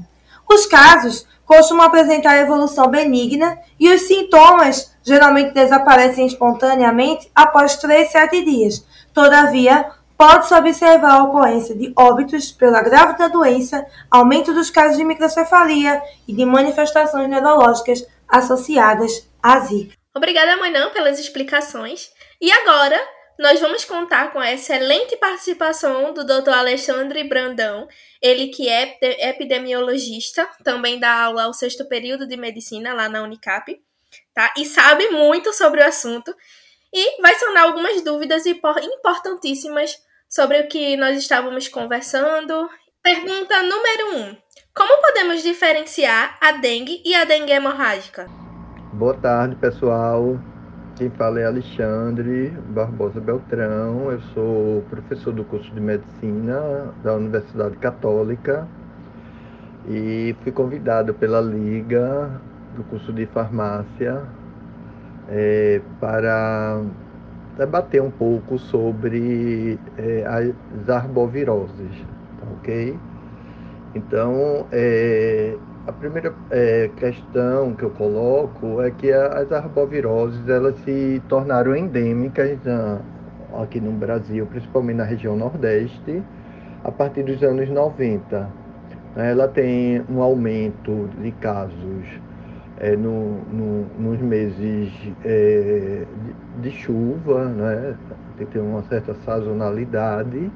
Os 0.53 0.67
casos 0.67 1.27
costumam 1.47 1.87
apresentar 1.87 2.37
evolução 2.37 2.87
benigna 2.89 3.59
e 3.81 3.89
os 3.89 4.03
sintomas 4.03 4.95
geralmente 5.03 5.55
desaparecem 5.55 6.27
espontaneamente 6.27 7.31
após 7.35 7.77
3 7.77 8.13
7 8.13 8.45
dias. 8.45 8.87
Todavia, 9.15 9.91
pode-se 10.17 10.53
observar 10.55 11.13
a 11.13 11.23
ocorrência 11.23 11.75
de 11.75 11.91
óbitos 11.97 12.53
pela 12.53 12.83
grave 12.83 13.17
da 13.17 13.29
doença, 13.29 13.87
aumento 14.11 14.53
dos 14.53 14.69
casos 14.69 14.99
de 14.99 15.05
microcefalia 15.05 16.03
e 16.29 16.35
de 16.35 16.45
manifestações 16.45 17.31
neurológicas 17.31 18.07
associadas 18.29 19.27
à 19.43 19.59
Zika. 19.61 19.97
Obrigada, 20.15 20.59
Manã, 20.59 20.91
pelas 20.91 21.19
explicações. 21.19 22.11
E 22.39 22.53
agora, 22.53 23.01
nós 23.39 23.61
vamos 23.61 23.85
contar 23.85 24.33
com 24.33 24.39
a 24.39 24.53
excelente 24.53 25.17
participação 25.17 26.13
do 26.13 26.25
Dr. 26.25 26.51
Alexandre 26.51 27.25
Brandão, 27.25 27.89
ele 28.21 28.49
que 28.49 28.69
é 28.69 28.99
epidemiologista, 29.29 30.49
também 30.63 30.99
dá 30.99 31.25
aula 31.25 31.45
ao 31.45 31.55
sexto 31.55 31.85
período 31.87 32.27
de 32.27 32.37
medicina 32.37 32.93
lá 32.93 33.09
na 33.09 33.23
Unicap, 33.23 33.81
tá? 34.35 34.53
E 34.57 34.65
sabe 34.65 35.09
muito 35.11 35.53
sobre 35.53 35.81
o 35.81 35.87
assunto 35.87 36.35
e 36.93 37.23
vai 37.23 37.35
sanar 37.35 37.65
algumas 37.65 38.03
dúvidas 38.03 38.45
importantíssimas 38.47 39.97
sobre 40.29 40.61
o 40.61 40.69
que 40.69 40.97
nós 40.97 41.19
estávamos 41.19 41.69
conversando. 41.69 42.69
Pergunta 43.03 43.63
número 43.63 44.17
1. 44.17 44.19
Um, 44.19 44.37
como 44.75 45.03
podemos 45.03 45.43
diferenciar 45.43 46.39
a 46.41 46.53
dengue 46.53 47.03
e 47.05 47.15
a 47.15 47.25
dengue 47.25 47.53
hemorrágica? 47.53 48.27
Boa 48.93 49.15
tarde, 49.15 49.57
pessoal. 49.57 50.39
Quem 51.03 51.11
fala 51.11 51.41
é 51.41 51.45
Alexandre 51.45 52.51
Barbosa 52.69 53.21
Beltrão, 53.21 54.13
eu 54.13 54.21
sou 54.33 54.83
professor 54.83 55.33
do 55.33 55.43
curso 55.43 55.69
de 55.75 55.81
Medicina 55.81 56.95
da 57.03 57.15
Universidade 57.15 57.77
Católica 57.79 58.69
e 59.89 60.33
fui 60.45 60.53
convidado 60.53 61.13
pela 61.13 61.41
Liga 61.41 62.31
do 62.77 62.85
curso 62.85 63.13
de 63.13 63.27
Farmácia 63.27 64.23
é, 65.29 65.81
para 65.99 66.81
debater 67.59 68.01
um 68.01 68.13
pouco 68.13 68.57
sobre 68.57 69.81
é, 69.99 70.25
as 70.25 70.89
arboviroses, 70.89 71.97
tá 72.39 72.47
ok? 72.61 72.97
Então, 73.97 74.69
é, 74.71 75.57
a 75.87 75.93
primeira 75.93 76.33
é, 76.51 76.89
questão 76.97 77.75
que 77.75 77.83
eu 77.83 77.91
coloco 77.91 78.81
é 78.83 78.91
que 78.91 79.13
as 79.13 79.51
arboviroses 79.51 80.49
elas 80.49 80.79
se 80.81 81.21
tornaram 81.29 81.75
endêmicas 81.75 82.57
na, 82.65 83.01
aqui 83.61 83.81
no 83.81 83.91
Brasil, 83.93 84.47
principalmente 84.47 84.97
na 84.97 85.05
região 85.05 85.37
Nordeste, 85.37 86.23
a 86.85 86.93
partir 86.93 87.25
dos 87.25 87.43
anos 87.43 87.69
90. 87.69 88.49
Ela 89.17 89.49
tem 89.49 90.05
um 90.09 90.23
aumento 90.23 91.11
de 91.21 91.33
casos 91.33 92.07
é, 92.79 92.97
no, 92.97 93.39
no, 93.53 93.87
nos 93.99 94.21
meses 94.21 94.93
é, 95.25 96.05
de, 96.61 96.71
de, 96.71 96.77
chuva, 96.77 97.45
né? 97.45 97.97
tem 98.53 98.63
uma 98.63 98.83
certa 98.85 99.15
sazonalidade, 99.25 100.51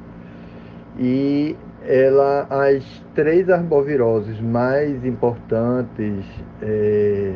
e 0.99 1.55
ela, 1.87 2.47
as 2.51 2.85
três 3.15 3.49
arboviroses 3.49 4.41
mais 4.41 5.05
importantes 5.05 6.25
é, 6.61 7.35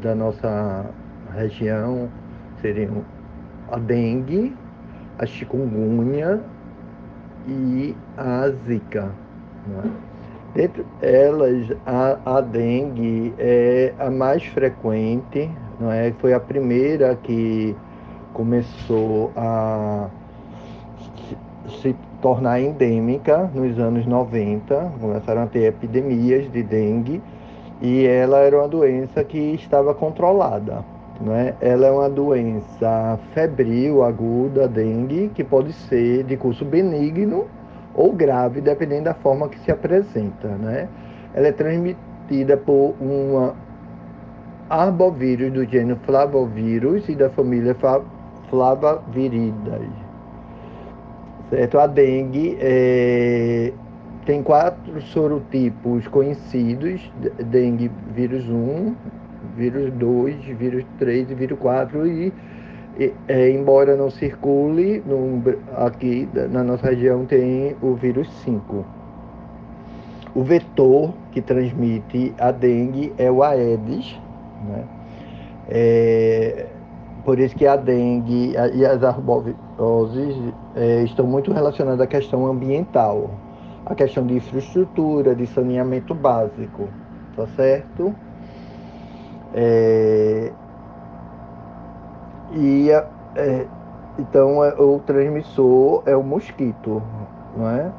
da 0.00 0.14
nossa 0.14 0.86
região 1.34 2.08
seriam 2.60 3.04
a 3.70 3.78
dengue, 3.78 4.56
a 5.18 5.26
chikungunya 5.26 6.40
e 7.48 7.96
a 8.16 8.48
zika. 8.66 9.10
Né? 9.66 9.90
Dentre 10.54 10.84
elas, 11.02 11.70
a, 11.86 12.38
a 12.38 12.40
dengue 12.40 13.34
é 13.38 13.92
a 13.98 14.10
mais 14.10 14.44
frequente, 14.46 15.50
não 15.78 15.90
é? 15.90 16.12
foi 16.18 16.32
a 16.32 16.40
primeira 16.40 17.16
que 17.16 17.74
começou 18.32 19.32
a 19.36 20.08
se 21.80 21.94
tornar 22.20 22.60
endêmica 22.60 23.50
nos 23.54 23.78
anos 23.78 24.06
90, 24.06 24.92
começaram 25.00 25.42
a 25.42 25.46
ter 25.46 25.64
epidemias 25.64 26.50
de 26.52 26.62
dengue 26.62 27.22
e 27.80 28.06
ela 28.06 28.38
era 28.38 28.58
uma 28.58 28.68
doença 28.68 29.24
que 29.24 29.38
estava 29.54 29.94
controlada. 29.94 30.84
Né? 31.20 31.54
Ela 31.60 31.86
é 31.86 31.90
uma 31.90 32.08
doença 32.08 33.18
febril, 33.34 34.02
aguda, 34.02 34.66
dengue, 34.68 35.30
que 35.34 35.44
pode 35.44 35.72
ser 35.72 36.24
de 36.24 36.36
curso 36.36 36.64
benigno 36.64 37.46
ou 37.94 38.12
grave, 38.12 38.60
dependendo 38.60 39.04
da 39.04 39.14
forma 39.14 39.48
que 39.48 39.58
se 39.60 39.70
apresenta. 39.70 40.48
Né? 40.48 40.88
Ela 41.34 41.48
é 41.48 41.52
transmitida 41.52 42.56
por 42.56 42.94
uma 43.00 43.54
arbovírus 44.68 45.52
do 45.52 45.64
gênero 45.64 45.98
Flavovírus 46.04 47.08
e 47.08 47.14
da 47.14 47.28
família 47.28 47.76
Flavaviridae. 48.48 49.99
Certo? 51.50 51.78
A 51.80 51.86
dengue 51.88 52.56
é, 52.60 53.72
tem 54.24 54.42
quatro 54.42 55.02
sorotipos 55.02 56.06
conhecidos: 56.06 57.12
dengue 57.44 57.90
vírus 58.14 58.48
1, 58.48 58.94
vírus 59.56 59.92
2, 59.94 60.44
vírus 60.56 60.84
3 60.98 61.30
e 61.30 61.34
vírus 61.34 61.58
4. 61.58 62.06
E, 62.06 62.32
é, 63.26 63.50
embora 63.50 63.96
não 63.96 64.10
circule, 64.10 65.02
no, 65.04 65.42
aqui 65.76 66.28
na 66.50 66.62
nossa 66.62 66.86
região 66.88 67.24
tem 67.24 67.74
o 67.82 67.94
vírus 67.94 68.30
5. 68.44 68.84
O 70.32 70.44
vetor 70.44 71.12
que 71.32 71.40
transmite 71.40 72.32
a 72.38 72.52
dengue 72.52 73.12
é 73.18 73.28
o 73.28 73.42
Aedes, 73.42 74.16
né? 74.68 74.84
É, 75.68 76.66
por 77.24 77.38
isso 77.38 77.54
que 77.56 77.66
a 77.66 77.76
dengue 77.76 78.54
e 78.74 78.86
as 78.86 79.02
arboviroses 79.02 80.36
é, 80.74 81.02
estão 81.02 81.26
muito 81.26 81.52
relacionadas 81.52 82.00
à 82.00 82.06
questão 82.06 82.46
ambiental, 82.46 83.30
à 83.86 83.94
questão 83.94 84.26
de 84.26 84.34
infraestrutura, 84.34 85.34
de 85.34 85.46
saneamento 85.46 86.14
básico, 86.14 86.88
tá 87.36 87.46
certo? 87.56 88.14
É, 89.54 90.52
e 92.52 92.90
é, 92.90 93.66
então 94.18 94.64
é, 94.64 94.74
o 94.80 94.98
transmissor 95.00 96.02
é 96.06 96.16
o 96.16 96.22
mosquito, 96.22 97.02
não 97.56 97.68
é? 97.68 97.92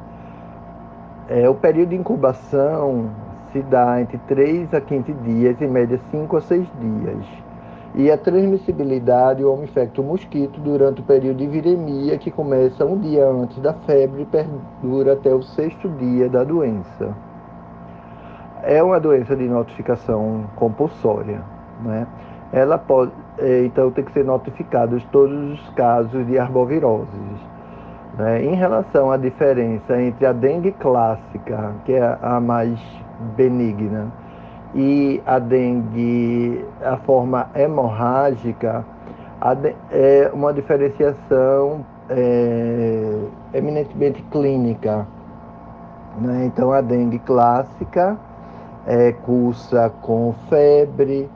é? 1.28 1.48
O 1.48 1.54
período 1.54 1.90
de 1.90 1.96
incubação 1.96 3.10
se 3.52 3.62
dá 3.62 4.00
entre 4.00 4.18
3 4.28 4.72
a 4.72 4.80
15 4.80 5.12
dias, 5.12 5.60
em 5.60 5.68
média 5.68 6.00
5 6.10 6.36
a 6.36 6.40
6 6.40 6.66
dias 6.80 7.51
e 7.94 8.10
a 8.10 8.16
transmissibilidade, 8.16 9.44
o 9.44 9.52
homem 9.52 9.64
infecta 9.64 10.00
o 10.00 10.04
mosquito 10.04 10.58
durante 10.60 11.02
o 11.02 11.04
período 11.04 11.36
de 11.36 11.46
viremia, 11.46 12.16
que 12.16 12.30
começa 12.30 12.86
um 12.86 12.98
dia 12.98 13.26
antes 13.26 13.58
da 13.58 13.74
febre 13.74 14.22
e 14.22 14.24
perdura 14.24 15.12
até 15.12 15.34
o 15.34 15.42
sexto 15.42 15.90
dia 15.90 16.28
da 16.28 16.42
doença. 16.42 17.14
É 18.62 18.82
uma 18.82 18.98
doença 18.98 19.36
de 19.36 19.46
notificação 19.46 20.44
compulsória. 20.56 21.42
Né? 21.84 22.06
Ela 22.50 22.78
pode, 22.78 23.12
é, 23.38 23.64
então, 23.66 23.90
tem 23.90 24.04
que 24.04 24.12
ser 24.12 24.24
notificados 24.24 25.04
todos 25.12 25.52
os 25.52 25.68
casos 25.70 26.26
de 26.26 26.38
arboviroses. 26.38 27.52
Né? 28.16 28.42
Em 28.42 28.54
relação 28.54 29.10
à 29.10 29.18
diferença 29.18 30.00
entre 30.00 30.24
a 30.24 30.32
dengue 30.32 30.72
clássica, 30.72 31.74
que 31.84 31.92
é 31.92 32.18
a 32.22 32.40
mais 32.40 32.80
benigna, 33.36 34.10
e 34.74 35.22
a 35.26 35.38
dengue, 35.38 36.64
a 36.82 36.96
forma 36.98 37.50
hemorrágica, 37.54 38.84
é 39.90 40.30
uma 40.32 40.52
diferenciação 40.52 41.84
é, 42.08 43.18
eminentemente 43.54 44.22
clínica. 44.30 45.06
Né? 46.20 46.44
Então, 46.46 46.72
a 46.72 46.80
dengue 46.80 47.18
clássica 47.18 48.16
é, 48.86 49.12
cursa 49.12 49.92
com 50.00 50.34
febre, 50.48 51.28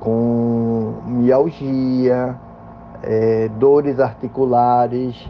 com 0.00 0.94
mialgia, 1.06 2.36
é, 3.02 3.48
dores 3.58 4.00
articulares 4.00 5.28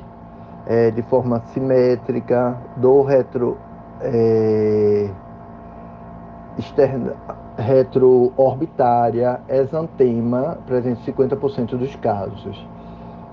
é, 0.66 0.90
de 0.90 1.02
forma 1.02 1.40
simétrica, 1.52 2.57
dor 2.76 3.04
retro, 3.04 3.57
é, 4.00 5.09
externa, 6.59 7.15
retroorbitária, 7.57 9.41
exantema, 9.49 10.59
presente 10.67 11.00
em 11.09 11.12
50% 11.12 11.77
dos 11.77 11.95
casos. 11.97 12.67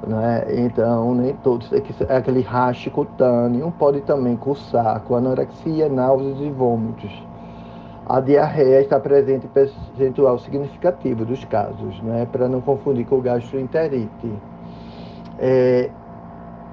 Né? 0.05 0.45
Então, 0.65 1.15
nem 1.15 1.33
todos. 1.37 1.71
É 1.73 2.15
aquele 2.15 2.41
rache 2.41 2.89
cutâneo 2.89 3.73
pode 3.77 4.01
também 4.01 4.35
cursar 4.35 5.01
com 5.01 5.15
anorexia, 5.15 5.89
náuseas 5.89 6.39
e 6.39 6.49
vômitos. 6.49 7.11
A 8.07 8.19
diarreia 8.19 8.81
está 8.81 8.99
presente 8.99 9.47
em 9.47 9.49
percentual 9.49 10.37
significativo 10.37 11.25
dos 11.25 11.43
casos, 11.45 11.99
né? 12.03 12.27
para 12.31 12.47
não 12.47 12.61
confundir 12.61 13.05
com 13.05 13.17
o 13.17 13.21
gastroenterite. 13.21 14.31
É, 15.39 15.89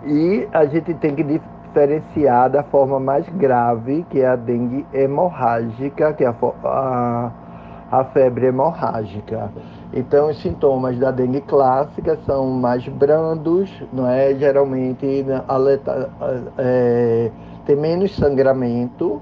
e 0.04 0.46
a 0.52 0.66
gente 0.66 0.92
tem 0.94 1.14
que 1.14 1.22
diferenciar 1.72 2.50
da 2.50 2.62
forma 2.62 3.00
mais 3.00 3.26
grave, 3.30 4.04
que 4.10 4.20
é 4.20 4.28
a 4.28 4.36
dengue 4.36 4.86
hemorrágica, 4.92 6.12
que 6.12 6.22
é 6.22 6.28
a, 6.28 6.34
a, 6.64 7.32
a 7.90 8.04
febre 8.04 8.46
hemorrágica. 8.46 9.50
Então, 9.94 10.28
os 10.28 10.40
sintomas 10.40 10.98
da 10.98 11.10
dengue 11.10 11.40
clássica 11.40 12.18
são 12.26 12.50
mais 12.50 12.86
brandos, 12.86 13.70
não 13.92 14.06
é? 14.06 14.34
Geralmente 14.34 15.24
a 15.48 15.56
leta, 15.56 16.10
é, 16.58 17.30
tem 17.64 17.76
menos 17.76 18.14
sangramento, 18.16 19.20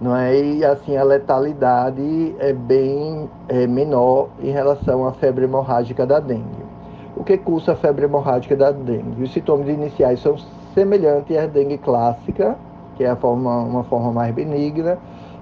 não 0.00 0.14
é? 0.14 0.38
E 0.38 0.64
assim 0.64 0.96
a 0.96 1.02
letalidade 1.02 2.34
é 2.38 2.52
bem 2.52 3.28
é, 3.48 3.66
menor 3.66 4.28
em 4.40 4.50
relação 4.50 5.06
à 5.06 5.12
febre 5.12 5.44
hemorrágica 5.44 6.06
da 6.06 6.20
dengue. 6.20 6.70
O 7.16 7.24
que 7.24 7.36
cursa 7.36 7.72
a 7.72 7.76
febre 7.76 8.04
hemorrágica 8.04 8.56
da 8.56 8.70
dengue? 8.70 9.22
Os 9.22 9.32
sintomas 9.32 9.68
iniciais 9.68 10.20
são 10.20 10.36
semelhantes 10.74 11.36
à 11.36 11.46
dengue 11.46 11.78
clássica, 11.78 12.56
que 12.96 13.04
é 13.04 13.14
forma, 13.16 13.58
uma 13.58 13.84
forma 13.84 14.12
mais 14.12 14.34
benigna, 14.34 14.98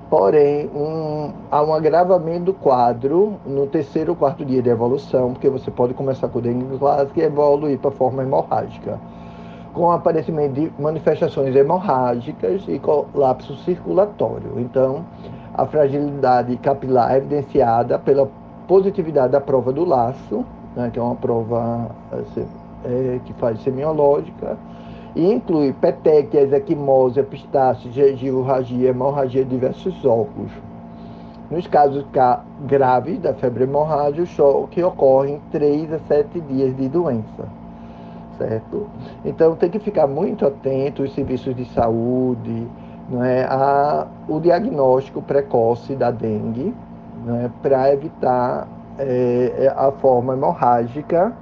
porém 0.08 0.70
um, 0.74 1.32
há 1.50 1.62
um 1.62 1.74
agravamento 1.74 2.44
do 2.44 2.54
quadro 2.54 3.34
no 3.44 3.66
terceiro 3.66 4.12
ou 4.12 4.16
quarto 4.16 4.44
dia 4.44 4.62
de 4.62 4.70
evolução, 4.70 5.32
porque 5.32 5.48
você 5.48 5.70
pode 5.70 5.94
começar 5.94 6.28
com 6.28 6.40
dengue 6.40 6.78
clássica 6.78 7.20
e 7.20 7.24
evoluir 7.24 7.78
para 7.78 7.90
forma 7.90 8.22
hemorrágica, 8.22 8.98
com 9.74 9.82
o 9.82 9.92
aparecimento 9.92 10.54
de 10.54 10.72
manifestações 10.78 11.54
hemorrágicas 11.54 12.62
e 12.68 12.78
colapso 12.78 13.56
circulatório. 13.58 14.58
Então, 14.58 15.04
a 15.54 15.66
fragilidade 15.66 16.56
capilar 16.58 17.12
é 17.12 17.16
evidenciada 17.18 17.98
pela 17.98 18.28
positividade 18.68 19.32
da 19.32 19.40
prova 19.40 19.72
do 19.72 19.84
laço, 19.84 20.44
né, 20.76 20.90
que 20.92 20.98
é 20.98 21.02
uma 21.02 21.16
prova 21.16 21.90
é, 22.84 23.18
que 23.24 23.32
faz 23.34 23.60
semiológica, 23.62 24.56
e 25.14 25.32
inclui 25.32 25.72
petequias, 25.72 26.52
equimose, 26.52 27.20
epistácio, 27.20 27.90
gengivorragia, 27.90 28.90
hemorragia 28.90 29.44
de 29.44 29.50
diversos 29.50 30.04
órgãos. 30.04 30.50
Nos 31.50 31.66
casos 31.66 32.04
graves 32.66 33.18
da 33.20 33.32
febre 33.32 33.64
hemorrágica, 33.64 34.22
o 34.22 34.26
choque 34.26 34.82
ocorre 34.82 35.32
em 35.32 35.40
3 35.50 35.94
a 35.94 35.98
7 36.00 36.40
dias 36.42 36.76
de 36.76 36.88
doença. 36.88 37.48
Certo? 38.36 38.86
Então 39.24 39.56
tem 39.56 39.70
que 39.70 39.78
ficar 39.78 40.06
muito 40.06 40.46
atento 40.46 41.02
os 41.02 41.14
serviços 41.14 41.56
de 41.56 41.64
saúde, 41.70 42.68
não 43.08 43.24
é, 43.24 43.44
a, 43.44 44.06
o 44.28 44.38
diagnóstico 44.38 45.22
precoce 45.22 45.96
da 45.96 46.10
dengue, 46.10 46.74
é, 47.26 47.50
para 47.62 47.92
evitar 47.92 48.68
é, 48.98 49.72
a 49.74 49.90
forma 49.92 50.34
hemorrágica, 50.34 51.32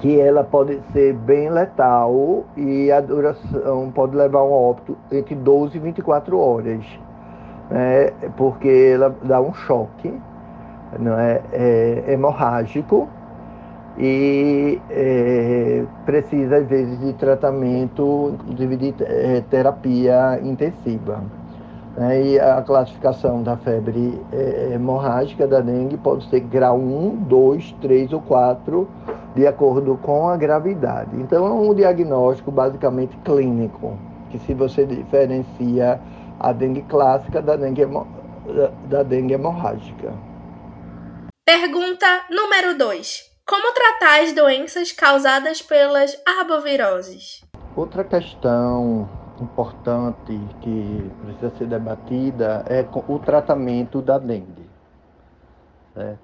que 0.00 0.18
ela 0.18 0.42
pode 0.42 0.80
ser 0.92 1.14
bem 1.14 1.50
letal 1.50 2.44
e 2.56 2.90
a 2.90 3.00
duração 3.00 3.90
pode 3.94 4.16
levar 4.16 4.42
um 4.42 4.52
óbito 4.52 4.96
entre 5.12 5.34
12 5.34 5.76
e 5.76 5.80
24 5.80 6.38
horas, 6.38 6.84
né? 7.70 8.10
porque 8.36 8.92
ela 8.94 9.14
dá 9.22 9.40
um 9.40 9.52
choque 9.52 10.12
não 10.98 11.18
é, 11.18 11.40
é 11.52 12.04
hemorrágico 12.08 13.08
e 13.98 14.80
é, 14.90 15.84
precisa 16.06 16.56
às 16.56 16.66
vezes 16.66 16.98
de 17.00 17.12
tratamento, 17.14 18.34
inclusive 18.34 18.76
de 18.76 18.94
é, 19.04 19.42
terapia 19.50 20.40
intensiva. 20.42 21.22
Né? 21.96 22.22
E 22.22 22.40
a 22.40 22.62
classificação 22.62 23.42
da 23.42 23.56
febre 23.56 24.20
é, 24.32 24.70
hemorrágica 24.74 25.46
da 25.46 25.60
dengue 25.60 25.96
pode 25.98 26.28
ser 26.30 26.40
grau 26.40 26.78
1, 26.78 27.16
2, 27.28 27.76
3 27.80 28.12
ou 28.12 28.20
4, 28.22 28.88
de 29.34 29.46
acordo 29.46 29.96
com 29.96 30.28
a 30.28 30.36
gravidade. 30.36 31.10
Então, 31.16 31.46
é 31.46 31.50
um 31.50 31.74
diagnóstico 31.74 32.50
basicamente 32.50 33.16
clínico, 33.24 33.98
que 34.30 34.38
se 34.40 34.54
você 34.54 34.84
diferencia 34.84 36.00
a 36.38 36.52
dengue 36.52 36.82
clássica 36.82 37.42
da 37.42 37.56
dengue, 37.56 37.86
da 38.88 39.02
dengue 39.02 39.34
hemorrágica. 39.34 40.12
Pergunta 41.44 42.06
número 42.30 42.78
2. 42.78 43.30
Como 43.46 43.74
tratar 43.74 44.22
as 44.22 44.32
doenças 44.32 44.92
causadas 44.92 45.60
pelas 45.60 46.16
arboviroses? 46.24 47.44
Outra 47.74 48.04
questão 48.04 49.08
importante 49.40 50.38
que 50.60 51.10
precisa 51.24 51.50
ser 51.56 51.66
debatida 51.66 52.64
é 52.68 52.86
o 53.08 53.18
tratamento 53.18 54.00
da 54.00 54.18
dengue. 54.18 54.68
Né? 55.96 56.18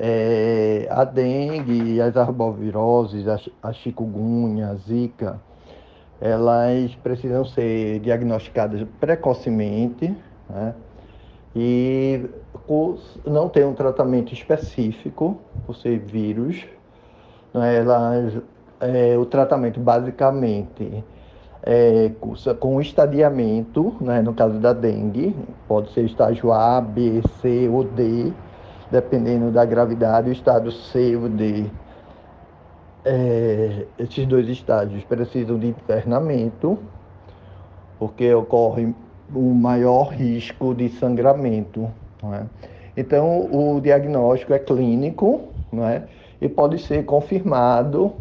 É, 0.00 0.86
a 0.90 1.02
dengue, 1.02 2.00
as 2.00 2.16
arboviroses, 2.16 3.26
a, 3.26 3.40
a 3.60 3.72
chikungunya, 3.72 4.68
a 4.68 4.74
zika, 4.76 5.40
elas 6.20 6.94
precisam 6.96 7.44
ser 7.44 7.98
diagnosticadas 7.98 8.86
precocemente 9.00 10.16
né? 10.48 10.74
e 11.54 12.28
não 13.26 13.48
tem 13.48 13.64
um 13.64 13.74
tratamento 13.74 14.32
específico 14.32 15.38
por 15.66 15.74
ser 15.74 15.98
vírus. 15.98 16.64
Né? 17.52 17.78
Elas, 17.78 18.40
é, 18.80 19.18
o 19.18 19.26
tratamento 19.26 19.80
basicamente 19.80 21.04
é, 21.62 22.10
cursa 22.20 22.54
com 22.54 22.80
estadiamento, 22.80 23.96
né, 24.00 24.22
no 24.22 24.32
caso 24.32 24.58
da 24.58 24.72
dengue, 24.72 25.34
pode 25.66 25.92
ser 25.92 26.04
estágio 26.04 26.52
A, 26.52 26.80
B, 26.80 27.20
C 27.40 27.68
ou 27.68 27.84
D, 27.84 28.32
dependendo 28.90 29.50
da 29.50 29.64
gravidade, 29.64 30.30
o 30.30 30.32
estado 30.32 30.70
C 30.72 31.16
ou 31.16 31.28
D. 31.28 31.66
É, 33.04 33.86
esses 33.98 34.26
dois 34.26 34.48
estágios 34.48 35.04
precisam 35.04 35.58
de 35.58 35.68
internamento, 35.68 36.78
porque 37.98 38.32
ocorre 38.34 38.94
um 39.34 39.54
maior 39.54 40.08
risco 40.08 40.74
de 40.74 40.88
sangramento. 40.88 41.88
É? 42.32 42.44
Então, 42.96 43.48
o 43.52 43.80
diagnóstico 43.80 44.52
é 44.52 44.58
clínico 44.58 45.42
é? 45.72 46.02
e 46.40 46.48
pode 46.48 46.78
ser 46.80 47.04
confirmado 47.04 48.12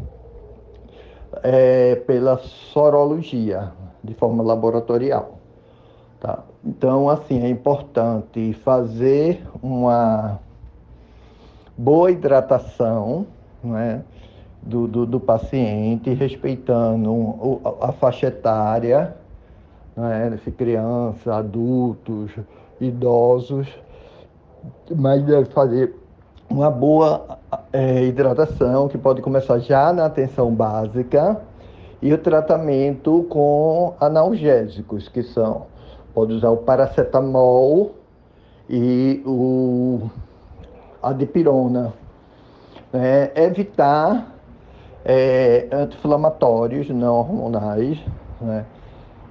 é, 1.44 1.96
pela 1.96 2.38
sorologia, 2.38 3.72
de 4.04 4.14
forma 4.14 4.44
laboratorial. 4.44 5.40
Tá? 6.20 6.44
Então, 6.64 7.10
assim, 7.10 7.44
é 7.44 7.50
importante 7.50 8.54
fazer 8.64 9.42
uma 9.62 10.40
boa 11.78 12.12
hidratação 12.12 13.28
né, 13.64 14.02
do, 14.62 14.88
do, 14.88 15.06
do 15.06 15.20
paciente, 15.20 16.14
respeitando 16.14 17.62
a 17.80 17.92
faixa 17.92 18.28
etária, 18.28 19.16
né, 19.96 20.38
se 20.44 20.52
criança, 20.52 21.36
adultos, 21.36 22.32
idosos, 22.82 23.68
mas 24.96 25.24
deve 25.24 25.46
fazer 25.52 25.96
uma 26.50 26.72
boa 26.72 27.38
é, 27.72 28.04
hidratação, 28.04 28.88
que 28.88 28.98
pode 28.98 29.22
começar 29.22 29.60
já 29.60 29.92
na 29.94 30.06
atenção 30.06 30.54
básica, 30.54 31.42
e 32.02 32.14
o 32.14 32.18
tratamento 32.18 33.26
com 33.30 33.94
analgésicos, 34.00 35.10
que 35.10 35.24
são, 35.24 35.66
pode 36.14 36.34
usar 36.34 36.50
o 36.50 36.58
paracetamol 36.58 37.96
e 38.70 39.22
o, 39.26 40.10
a 41.02 41.14
dipirona. 41.14 41.94
Né? 42.92 43.32
Evitar 43.36 44.38
é, 45.06 45.68
anti-inflamatórios 45.72 46.90
não 46.90 47.16
hormonais, 47.16 47.98
né, 48.42 48.66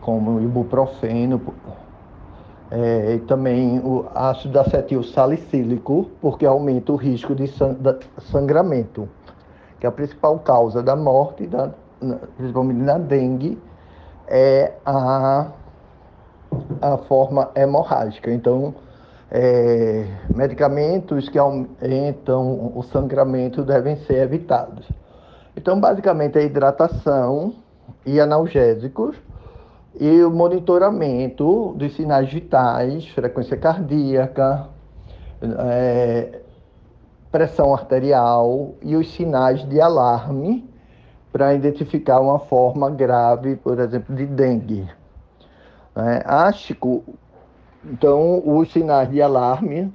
como 0.00 0.40
ibuprofeno, 0.40 1.40
é, 2.70 3.14
e 3.14 3.20
também 3.20 3.78
o 3.80 4.06
ácido 4.14 4.58
acetil 4.58 5.02
salicílico, 5.02 6.10
porque 6.20 6.46
aumenta 6.46 6.92
o 6.92 6.96
risco 6.96 7.34
de 7.34 7.52
sangramento, 8.18 9.08
que 9.78 9.86
é 9.86 9.88
a 9.88 9.92
principal 9.92 10.38
causa 10.38 10.82
da 10.82 10.96
morte, 10.96 11.46
da, 11.46 11.70
principalmente 12.36 12.80
na 12.80 12.98
dengue, 12.98 13.58
é 14.26 14.72
a, 14.84 15.48
a 16.80 16.96
forma 16.96 17.50
hemorrágica. 17.54 18.32
Então, 18.32 18.74
é, 19.30 20.06
medicamentos 20.34 21.28
que 21.28 21.38
aumentam 21.38 22.72
o 22.74 22.82
sangramento 22.82 23.62
devem 23.62 23.96
ser 23.96 24.22
evitados. 24.22 24.88
Então, 25.56 25.80
basicamente, 25.80 26.38
a 26.38 26.42
hidratação 26.42 27.54
e 28.04 28.20
analgésicos 28.20 29.16
e 29.98 30.22
o 30.22 30.30
monitoramento 30.30 31.74
dos 31.76 31.94
sinais 31.96 32.30
vitais, 32.32 33.08
frequência 33.08 33.56
cardíaca, 33.56 34.68
é, 35.58 36.40
pressão 37.32 37.74
arterial 37.74 38.74
e 38.82 38.96
os 38.96 39.10
sinais 39.12 39.66
de 39.68 39.80
alarme 39.80 40.68
para 41.32 41.54
identificar 41.54 42.20
uma 42.20 42.38
forma 42.38 42.88
grave, 42.90 43.56
por 43.56 43.78
exemplo, 43.78 44.14
de 44.14 44.26
dengue. 44.26 44.88
É, 45.96 46.22
ástico, 46.26 47.02
então, 47.92 48.42
os 48.44 48.72
sinais 48.72 49.10
de 49.10 49.22
alarme 49.22 49.92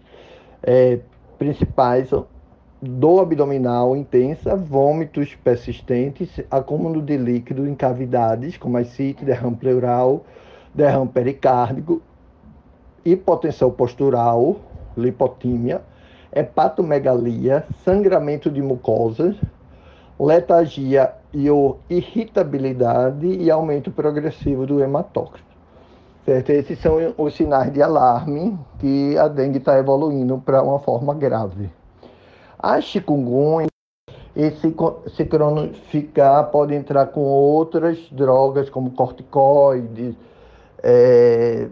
é, 0.63 0.99
principais 1.37 2.09
dor 2.81 3.21
abdominal 3.21 3.95
intensa, 3.95 4.55
vômitos 4.55 5.35
persistentes, 5.35 6.41
acúmulo 6.49 7.01
de 7.01 7.17
líquido 7.17 7.67
em 7.67 7.75
cavidades, 7.75 8.57
como 8.57 8.77
ascite, 8.77 9.25
derrame 9.25 9.55
pleural, 9.55 10.25
derrame 10.73 11.09
pericárdico, 11.09 12.01
hipotensão 13.05 13.69
postural, 13.69 14.55
lipotímia, 14.97 15.81
hepatomegalia, 16.33 17.65
sangramento 17.83 18.49
de 18.49 18.61
mucosas, 18.61 19.35
letargia 20.19 21.13
e 21.33 21.47
irritabilidade 21.89 23.27
e 23.27 23.51
aumento 23.51 23.91
progressivo 23.91 24.65
do 24.65 24.81
hematócrito. 24.81 25.50
Certo? 26.31 26.49
Esses 26.51 26.79
são 26.79 26.95
os 27.17 27.35
sinais 27.35 27.73
de 27.73 27.81
alarme 27.81 28.57
que 28.79 29.17
a 29.17 29.27
dengue 29.27 29.57
está 29.57 29.77
evoluindo 29.77 30.37
para 30.37 30.63
uma 30.63 30.79
forma 30.79 31.13
grave. 31.13 31.69
A 32.57 32.79
chikungunya, 32.79 33.67
esse 34.33 34.73
se 35.09 35.25
cronificar, 35.25 36.49
pode 36.49 36.73
entrar 36.73 37.07
com 37.07 37.19
outras 37.19 37.97
drogas, 38.13 38.69
como 38.69 38.91
corticoides, 38.91 40.15
é, 40.81 41.67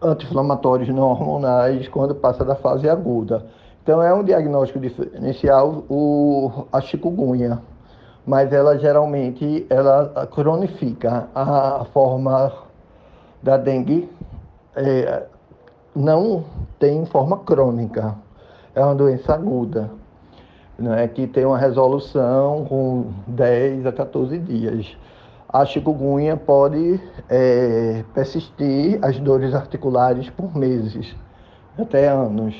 anti-inflamatórios 0.00 0.88
não 0.90 1.08
hormonais, 1.08 1.88
quando 1.88 2.14
passa 2.14 2.44
da 2.44 2.54
fase 2.54 2.88
aguda. 2.88 3.44
Então, 3.82 4.00
é 4.00 4.14
um 4.14 4.22
diagnóstico 4.22 4.78
diferencial 4.78 5.82
o, 5.90 6.64
a 6.72 6.80
chikungunya, 6.80 7.60
mas 8.24 8.52
ela 8.52 8.78
geralmente 8.78 9.66
ela 9.68 10.28
cronifica. 10.30 11.28
A 11.34 11.84
forma 11.92 12.69
da 13.42 13.56
dengue 13.56 14.10
é, 14.76 15.26
não 15.94 16.44
tem 16.78 17.04
forma 17.06 17.38
crônica 17.38 18.16
é 18.74 18.84
uma 18.84 18.94
doença 18.94 19.34
aguda, 19.34 19.90
né, 20.78 21.06
que 21.08 21.26
tem 21.26 21.44
uma 21.44 21.58
resolução 21.58 22.64
com 22.64 23.06
10 23.26 23.86
a 23.86 23.92
14 23.92 24.38
dias. 24.38 24.96
A 25.48 25.64
chikungunya 25.64 26.36
pode 26.36 27.00
é, 27.28 28.04
persistir 28.14 28.98
as 29.02 29.18
dores 29.18 29.54
articulares 29.54 30.30
por 30.30 30.56
meses, 30.56 31.14
até 31.76 32.08
anos, 32.08 32.54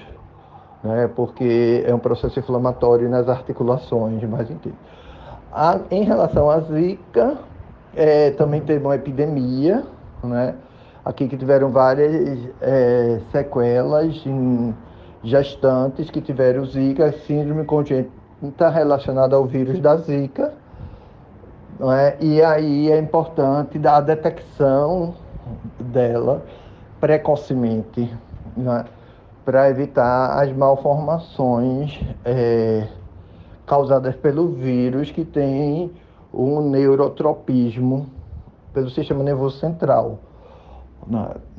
né, 0.83 1.09
porque 1.15 1.85
é 1.87 1.95
um 1.95 1.99
processo 1.99 2.39
inflamatório 2.39 3.09
nas 3.09 3.29
articulações 3.29 4.23
mais 4.25 4.51
intenso. 4.51 4.77
A, 5.53 5.81
em 5.91 6.03
relação 6.03 6.51
à 6.51 6.61
Zika, 6.61 7.39
é, 7.95 8.31
também 8.33 8.61
teve 8.61 8.85
uma 8.85 8.97
epidemia, 8.97 9.85
né, 10.23 10.55
aqui 11.11 11.29
que 11.29 11.37
tiveram 11.37 11.71
várias 11.71 12.39
é, 12.61 13.21
sequelas 13.31 14.25
em 14.25 14.75
gestantes 15.23 16.11
que 16.11 16.21
tiveram 16.21 16.65
Zika, 16.65 17.13
síndrome 17.27 17.65
congênita 17.65 18.71
relacionada 18.71 19.37
ao 19.37 19.45
vírus 19.45 19.79
da 19.81 19.97
Zika. 19.97 20.55
Não 21.79 21.93
é? 21.93 22.17
E 22.21 22.43
aí 22.43 22.91
é 22.91 22.99
importante 22.99 23.79
dar 23.79 23.97
a 23.97 24.01
detecção 24.01 25.15
dela 25.79 26.43
precocemente, 27.01 28.13
é? 28.59 28.85
para 29.45 29.69
evitar 29.71 30.39
as 30.39 30.53
malformações 30.53 31.99
é, 32.25 32.87
causadas 33.67 34.15
pelo 34.17 34.49
vírus 34.49 35.11
que 35.11 35.25
tem 35.25 35.91
um 36.33 36.61
neurotropismo 36.61 38.07
pelo 38.73 38.91
sistema 38.91 39.25
nervoso 39.25 39.59
central. 39.59 40.19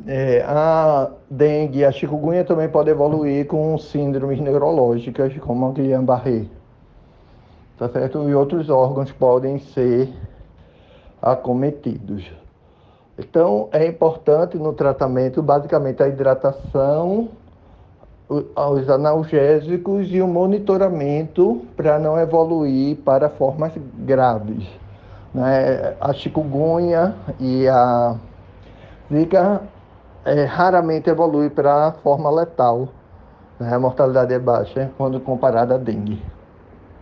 É, 0.08 0.44
a 0.48 1.10
dengue 1.30 1.80
e 1.80 1.86
a 1.86 1.92
chikungunya 1.92 2.44
também 2.44 2.70
podem 2.70 2.94
evoluir 2.94 3.46
com 3.48 3.78
síndromes 3.78 4.40
neurológicas, 4.40 5.36
como 5.40 5.68
a 5.68 5.72
Guillain-Barré. 5.72 6.46
Tá 7.78 7.90
certo? 7.90 8.30
E 8.30 8.36
outros 8.36 8.70
órgãos 8.70 9.12
podem 9.12 9.60
ser 9.60 10.10
acometidos. 11.22 12.32
Então, 13.18 13.68
é 13.72 13.86
importante 13.86 14.58
no 14.58 14.74
tratamento, 14.74 15.42
basicamente, 15.42 16.02
a 16.02 16.08
hidratação, 16.08 17.30
os 18.30 18.90
analgésicos 18.90 20.08
e 20.12 20.22
o 20.22 20.28
monitoramento 20.28 21.62
para 21.76 22.00
não 22.00 22.18
evoluir 22.18 22.98
para 22.98 23.30
formas 23.30 23.74
graves. 24.00 24.66
Né? 25.34 25.96
A 26.00 26.14
chikungunya 26.14 27.14
e 27.40 27.68
a 27.68 28.16
Zika 29.12 29.64
é, 30.24 30.46
raramente 30.46 31.10
evolui 31.10 31.50
para 31.50 31.88
a 31.88 31.92
forma 31.92 32.32
letal. 32.32 32.90
Né? 33.60 33.74
A 33.74 33.80
mortalidade 33.80 34.34
é 34.34 34.40
baixa 34.40 34.90
quando 34.98 35.20
comparada 35.20 35.76
à 35.76 35.78
dengue. 35.78 36.24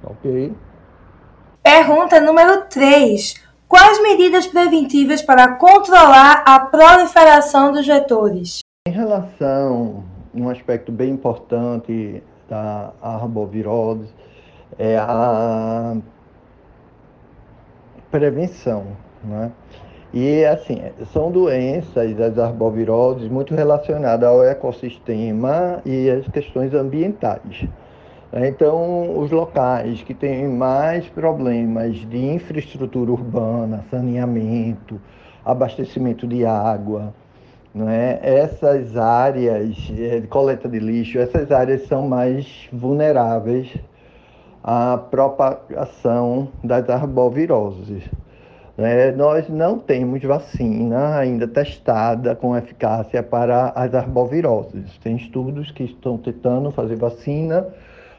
Ok? 0.03 0.55
Pergunta 1.61 2.19
número 2.19 2.65
3. 2.67 3.47
Quais 3.67 4.01
medidas 4.01 4.47
preventivas 4.47 5.21
para 5.21 5.55
controlar 5.55 6.43
a 6.47 6.59
proliferação 6.59 7.71
dos 7.71 7.85
vetores? 7.85 8.61
Em 8.87 8.91
relação, 8.91 10.03
um 10.33 10.49
aspecto 10.49 10.91
bem 10.91 11.11
importante 11.11 12.23
da 12.49 12.91
arbovirose 12.99 14.09
é 14.79 14.97
a 14.97 15.95
prevenção. 18.09 18.97
Né? 19.23 19.51
E, 20.13 20.43
assim, 20.45 20.81
são 21.13 21.31
doenças, 21.31 22.15
das 22.15 22.37
arboviroses, 22.39 23.29
muito 23.29 23.53
relacionadas 23.53 24.27
ao 24.27 24.43
ecossistema 24.43 25.81
e 25.85 26.09
às 26.09 26.27
questões 26.27 26.73
ambientais. 26.73 27.67
Então, 28.33 29.19
os 29.19 29.31
locais 29.31 30.01
que 30.01 30.13
têm 30.13 30.47
mais 30.47 31.07
problemas 31.07 31.95
de 31.95 32.17
infraestrutura 32.17 33.11
urbana, 33.11 33.85
saneamento, 33.89 34.99
abastecimento 35.45 36.27
de 36.27 36.45
água, 36.45 37.13
é? 37.87 38.19
essas 38.21 38.97
áreas 38.97 39.75
de 39.75 40.27
coleta 40.27 40.67
de 40.67 40.79
lixo, 40.79 41.19
essas 41.19 41.51
áreas 41.51 41.87
são 41.87 42.07
mais 42.07 42.67
vulneráveis 42.73 43.75
à 44.63 44.97
propagação 44.97 46.49
das 46.63 46.89
arboviroses. 46.89 48.03
É, 48.81 49.11
nós 49.11 49.49
não 49.49 49.77
temos 49.77 50.23
vacina 50.23 51.17
ainda 51.17 51.45
testada 51.45 52.33
com 52.33 52.55
eficácia 52.55 53.21
para 53.21 53.73
as 53.75 53.93
arboviroses. 53.93 54.97
Tem 55.03 55.17
estudos 55.17 55.69
que 55.69 55.83
estão 55.83 56.17
tentando 56.17 56.71
fazer 56.71 56.95
vacina, 56.95 57.67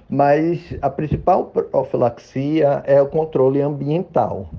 mas 0.06 0.76
a 0.82 0.90
principal 0.90 1.46
profilaxia 1.46 2.82
é 2.84 3.00
o 3.00 3.06
controle 3.06 3.62
ambiental. 3.62 4.50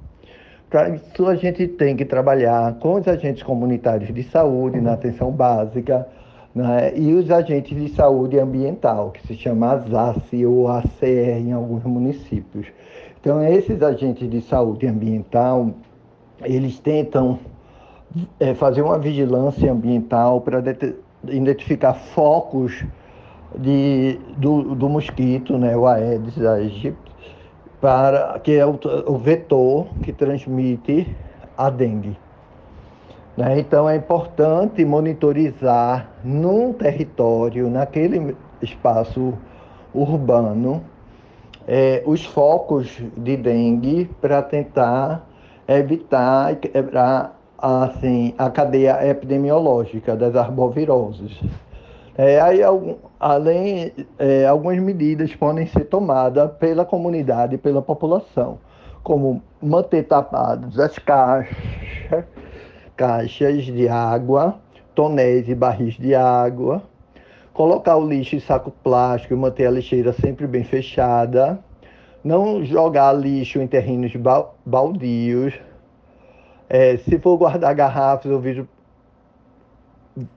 Para 0.71 0.89
isso, 0.89 1.27
a 1.27 1.35
gente 1.35 1.67
tem 1.67 1.95
que 1.95 2.03
trabalhar 2.03 2.73
com 2.79 2.93
os 2.95 3.07
agentes 3.07 3.43
comunitários 3.43 4.11
de 4.11 4.23
saúde 4.23 4.81
na 4.81 4.93
atenção 4.93 5.29
básica 5.29 6.07
né, 6.55 6.93
e 6.95 7.13
os 7.13 7.29
agentes 7.29 7.79
de 7.79 7.89
saúde 7.89 8.39
ambiental, 8.39 9.11
que 9.11 9.27
se 9.27 9.35
chama 9.35 9.73
ASACE 9.73 10.47
ou 10.47 10.67
ACR 10.67 11.37
em 11.37 11.51
alguns 11.51 11.83
municípios. 11.83 12.65
Então, 13.19 13.43
esses 13.43 13.83
agentes 13.83 14.27
de 14.27 14.41
saúde 14.41 14.87
ambiental 14.87 15.71
eles 16.43 16.79
tentam 16.79 17.39
é, 18.39 18.53
fazer 18.53 18.81
uma 18.81 18.99
vigilância 18.99 19.71
ambiental 19.71 20.41
para 20.41 20.61
identificar 21.27 21.93
focos 21.93 22.83
de, 23.57 24.19
do, 24.37 24.75
do 24.75 24.89
mosquito, 24.89 25.57
né, 25.57 25.75
o 25.75 25.87
Aedes 25.87 26.43
aegypti, 26.43 27.11
para 27.79 28.39
que 28.39 28.53
é 28.53 28.65
o, 28.65 28.79
o 29.07 29.17
vetor 29.17 29.87
que 30.03 30.13
transmite 30.13 31.07
a 31.57 31.69
dengue. 31.69 32.17
Né? 33.35 33.59
Então 33.59 33.89
é 33.89 33.95
importante 33.95 34.83
monitorizar 34.85 36.09
num 36.23 36.73
território, 36.73 37.69
naquele 37.69 38.35
espaço 38.61 39.33
urbano, 39.93 40.83
é, 41.67 42.03
os 42.05 42.25
focos 42.25 43.01
de 43.17 43.37
dengue 43.37 44.09
para 44.19 44.41
tentar 44.41 45.27
evitar 45.77 46.53
e 46.53 46.55
quebrar 46.55 47.39
assim, 47.57 48.33
a 48.37 48.49
cadeia 48.49 49.07
epidemiológica 49.07 50.15
das 50.15 50.35
arboviroses. 50.35 51.39
É, 52.17 52.41
aí, 52.41 52.59
além, 53.19 53.91
é, 54.19 54.45
algumas 54.45 54.79
medidas 54.79 55.33
podem 55.35 55.65
ser 55.67 55.85
tomadas 55.85 56.51
pela 56.53 56.83
comunidade 56.83 57.55
e 57.55 57.57
pela 57.57 57.81
população, 57.81 58.57
como 59.03 59.41
manter 59.61 60.03
tapadas 60.03 60.77
as 60.77 60.97
caixas, 60.99 62.25
caixas 62.97 63.63
de 63.63 63.87
água, 63.87 64.59
tonéis 64.93 65.47
e 65.47 65.55
barris 65.55 65.93
de 65.93 66.13
água, 66.13 66.83
colocar 67.53 67.95
o 67.95 68.05
lixo 68.05 68.35
em 68.35 68.39
saco 68.39 68.71
plástico 68.83 69.33
e 69.33 69.37
manter 69.37 69.67
a 69.67 69.71
lixeira 69.71 70.11
sempre 70.13 70.47
bem 70.47 70.63
fechada, 70.63 71.59
não 72.23 72.63
jogar 72.63 73.13
lixo 73.13 73.59
em 73.59 73.67
terrenos 73.67 74.13
baldios, 74.65 75.53
é, 76.69 76.97
se 76.97 77.19
for 77.19 77.37
guardar 77.37 77.73
garrafas 77.75 78.31
ou 78.31 78.39
vidro, 78.39 78.67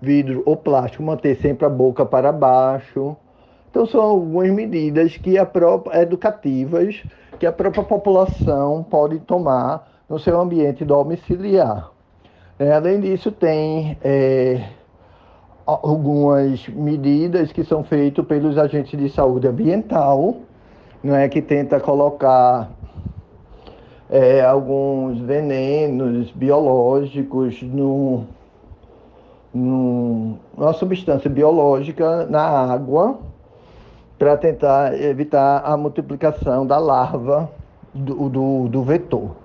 vidro 0.00 0.42
ou 0.46 0.56
plástico, 0.56 1.02
manter 1.02 1.36
sempre 1.36 1.66
a 1.66 1.70
boca 1.70 2.04
para 2.04 2.32
baixo. 2.32 3.16
Então 3.70 3.86
são 3.86 4.00
algumas 4.00 4.50
medidas 4.50 5.16
que 5.16 5.36
a 5.36 5.44
própria 5.44 6.00
educativas 6.00 7.02
que 7.38 7.46
a 7.46 7.52
própria 7.52 7.84
população 7.84 8.82
pode 8.82 9.18
tomar 9.20 9.88
no 10.08 10.18
seu 10.18 10.40
ambiente 10.40 10.84
domiciliar. 10.84 11.90
É, 12.58 12.72
além 12.72 13.00
disso, 13.00 13.32
tem 13.32 13.98
é, 14.02 14.68
algumas 15.66 16.68
medidas 16.68 17.52
que 17.52 17.64
são 17.64 17.82
feitas 17.82 18.24
pelos 18.24 18.56
agentes 18.56 18.98
de 18.98 19.08
saúde 19.08 19.48
ambiental, 19.48 20.36
não 21.04 21.14
é 21.14 21.28
que 21.28 21.42
tenta 21.42 21.78
colocar 21.78 22.70
é, 24.08 24.42
alguns 24.42 25.20
venenos 25.20 26.30
biológicos 26.30 27.62
no, 27.62 28.24
no, 29.52 30.38
uma 30.56 30.72
substância 30.72 31.28
biológica 31.28 32.24
na 32.24 32.42
água 32.42 33.18
para 34.18 34.34
tentar 34.38 34.98
evitar 34.98 35.62
a 35.62 35.76
multiplicação 35.76 36.66
da 36.66 36.78
larva 36.78 37.50
do, 37.92 38.30
do, 38.30 38.68
do 38.68 38.82
vetor. 38.82 39.36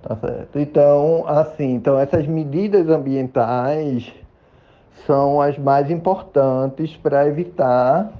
Tá 0.00 0.14
certo? 0.14 0.60
Então, 0.60 1.24
assim, 1.26 1.74
então 1.74 1.98
essas 1.98 2.24
medidas 2.24 2.88
ambientais 2.88 4.12
são 5.06 5.40
as 5.40 5.58
mais 5.58 5.90
importantes 5.90 6.96
para 6.96 7.26
evitar 7.26 8.12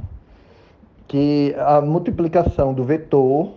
que 1.12 1.54
a 1.58 1.78
multiplicação 1.82 2.72
do 2.72 2.84
vetor 2.84 3.50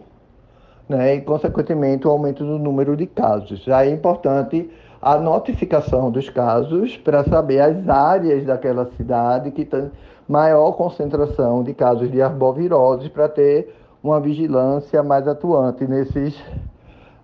né, 0.90 1.16
e, 1.16 1.22
consequentemente, 1.22 2.06
o 2.06 2.12
aumento 2.12 2.44
do 2.44 2.60
número 2.60 2.98
de 2.98 3.08
casos. 3.08 3.64
Já 3.64 3.86
é 3.86 3.90
importante 3.90 4.70
a 5.02 5.18
notificação 5.18 6.12
dos 6.12 6.30
casos 6.30 6.98
para 6.98 7.24
saber 7.24 7.62
as 7.62 7.88
áreas 7.88 8.44
daquela 8.44 8.88
cidade 8.98 9.52
que 9.52 9.64
tem 9.64 9.90
maior 10.28 10.74
concentração 10.74 11.64
de 11.64 11.74
casos 11.74 12.12
de 12.12 12.22
arboviroses 12.22 13.08
para 13.08 13.30
ter 13.30 13.74
uma 14.04 14.20
vigilância 14.20 15.02
mais 15.02 15.26
atuante 15.26 15.88
nesses 15.88 16.38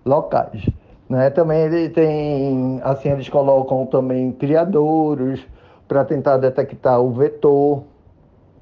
locais. 0.02 0.66
Né? 1.10 1.28
Também 1.28 1.60
ele 1.64 1.90
tem, 1.90 2.80
assim, 2.82 3.10
eles 3.10 3.28
colocam 3.28 3.84
também 3.84 4.32
criadouros 4.32 5.46
para 5.86 6.06
tentar 6.06 6.38
detectar 6.38 6.98
o 7.02 7.10
vetor 7.10 7.82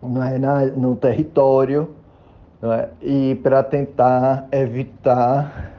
né, 0.03 0.39
na, 0.39 0.67
no 0.67 0.97
território 0.97 1.91
né, 2.61 2.89
e 3.03 3.35
para 3.43 3.63
tentar 3.63 4.47
evitar, 4.53 5.73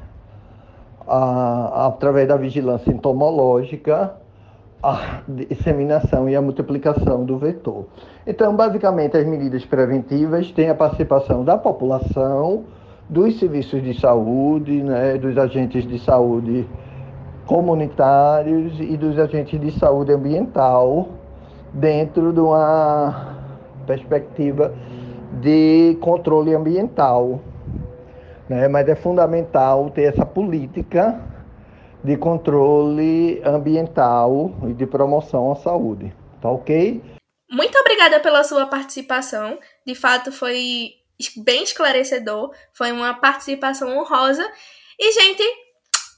a, 1.08 1.88
através 1.88 2.28
da 2.28 2.38
vigilância 2.38 2.92
entomológica, 2.92 4.14
a 4.84 5.22
disseminação 5.28 6.28
e 6.28 6.36
a 6.36 6.42
multiplicação 6.42 7.24
do 7.24 7.38
vetor. 7.38 7.86
Então, 8.26 8.56
basicamente, 8.56 9.16
as 9.16 9.26
medidas 9.26 9.64
preventivas 9.64 10.52
têm 10.52 10.70
a 10.70 10.76
participação 10.76 11.44
da 11.44 11.58
população, 11.58 12.64
dos 13.08 13.38
serviços 13.40 13.84
de 13.84 14.00
saúde, 14.00 14.82
né, 14.82 15.18
dos 15.18 15.38
agentes 15.38 15.86
de 15.86 16.00
saúde 16.00 16.68
comunitários 17.46 18.80
e 18.80 18.96
dos 18.96 19.20
agentes 19.20 19.60
de 19.60 19.72
saúde 19.72 20.14
ambiental 20.14 21.10
dentro 21.74 22.32
de 22.32 22.40
uma 22.40 23.31
perspectiva 23.92 24.74
de 25.42 25.98
controle 26.00 26.54
ambiental. 26.54 27.42
Né? 28.48 28.68
Mas 28.68 28.88
é 28.88 28.96
fundamental 28.96 29.90
ter 29.90 30.04
essa 30.04 30.26
política 30.26 31.22
de 32.04 32.18
controle 32.18 33.42
ambiental 33.44 34.54
e 34.68 34.74
de 34.74 34.86
promoção 34.86 35.52
à 35.52 35.56
saúde. 35.56 36.14
Tá 36.42 36.50
ok? 36.50 37.02
Muito 37.50 37.78
obrigada 37.78 38.20
pela 38.20 38.44
sua 38.44 38.66
participação. 38.66 39.60
De 39.86 39.94
fato, 39.94 40.32
foi 40.32 40.94
bem 41.44 41.64
esclarecedor, 41.64 42.52
foi 42.74 42.92
uma 42.92 43.14
participação 43.14 43.98
honrosa. 43.98 44.50
E, 44.98 45.12
gente, 45.12 45.44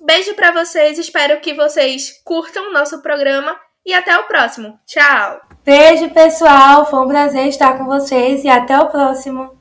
beijo 0.05 0.33
para 0.35 0.51
vocês, 0.51 0.97
espero 0.97 1.41
que 1.41 1.53
vocês 1.53 2.21
curtam 2.23 2.69
o 2.69 2.73
nosso 2.73 3.01
programa 3.01 3.59
e 3.85 3.93
até 3.93 4.17
o 4.17 4.23
próximo. 4.23 4.77
Tchau! 4.85 5.41
Beijo, 5.65 6.09
pessoal, 6.09 6.85
foi 6.89 6.99
um 6.99 7.07
prazer 7.07 7.47
estar 7.47 7.77
com 7.77 7.85
vocês 7.85 8.43
e 8.43 8.49
até 8.49 8.77
o 8.77 8.89
próximo. 8.89 9.51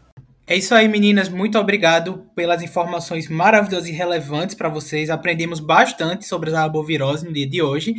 É 0.47 0.57
isso 0.57 0.75
aí, 0.75 0.89
meninas. 0.89 1.29
Muito 1.29 1.57
obrigado 1.59 2.27
pelas 2.35 2.63
informações 2.63 3.29
maravilhosas 3.29 3.89
e 3.89 3.93
relevantes 3.93 4.57
para 4.57 4.69
vocês. 4.69 5.09
Aprendemos 5.09 5.61
bastante 5.61 6.27
sobre 6.27 6.51
as 6.51 6.57
arboviroses 6.57 7.23
no 7.23 7.33
dia 7.33 7.49
de 7.49 7.63
hoje. 7.63 7.95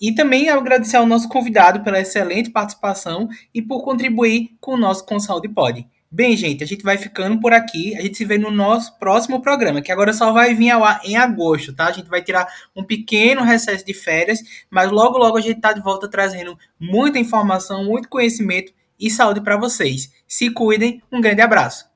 E 0.00 0.14
também 0.14 0.48
agradecer 0.48 0.96
ao 0.96 1.04
nosso 1.04 1.28
convidado 1.28 1.80
pela 1.80 2.00
excelente 2.00 2.50
participação 2.50 3.28
e 3.52 3.60
por 3.60 3.82
contribuir 3.82 4.56
com 4.60 4.74
o 4.74 4.78
nosso 4.78 5.04
Com 5.04 5.20
Saúde 5.20 5.48
Pod. 5.48 5.86
Bem, 6.12 6.36
gente, 6.36 6.64
a 6.64 6.66
gente 6.66 6.82
vai 6.82 6.98
ficando 6.98 7.40
por 7.40 7.52
aqui. 7.52 7.96
A 7.96 8.02
gente 8.02 8.18
se 8.18 8.24
vê 8.24 8.36
no 8.36 8.50
nosso 8.50 8.98
próximo 8.98 9.40
programa, 9.40 9.80
que 9.80 9.92
agora 9.92 10.12
só 10.12 10.32
vai 10.32 10.54
vir 10.54 10.70
ao 10.70 10.82
ar 10.82 11.00
em 11.04 11.16
agosto, 11.16 11.72
tá? 11.72 11.86
A 11.86 11.92
gente 11.92 12.08
vai 12.08 12.20
tirar 12.20 12.48
um 12.74 12.82
pequeno 12.82 13.42
recesso 13.42 13.84
de 13.86 13.94
férias, 13.94 14.40
mas 14.68 14.90
logo, 14.90 15.16
logo 15.18 15.38
a 15.38 15.40
gente 15.40 15.60
tá 15.60 15.72
de 15.72 15.80
volta 15.80 16.08
trazendo 16.08 16.58
muita 16.80 17.18
informação, 17.18 17.84
muito 17.84 18.08
conhecimento 18.08 18.72
e 18.98 19.08
saúde 19.08 19.40
para 19.40 19.56
vocês. 19.56 20.12
Se 20.26 20.50
cuidem, 20.50 21.00
um 21.12 21.20
grande 21.20 21.42
abraço. 21.42 21.89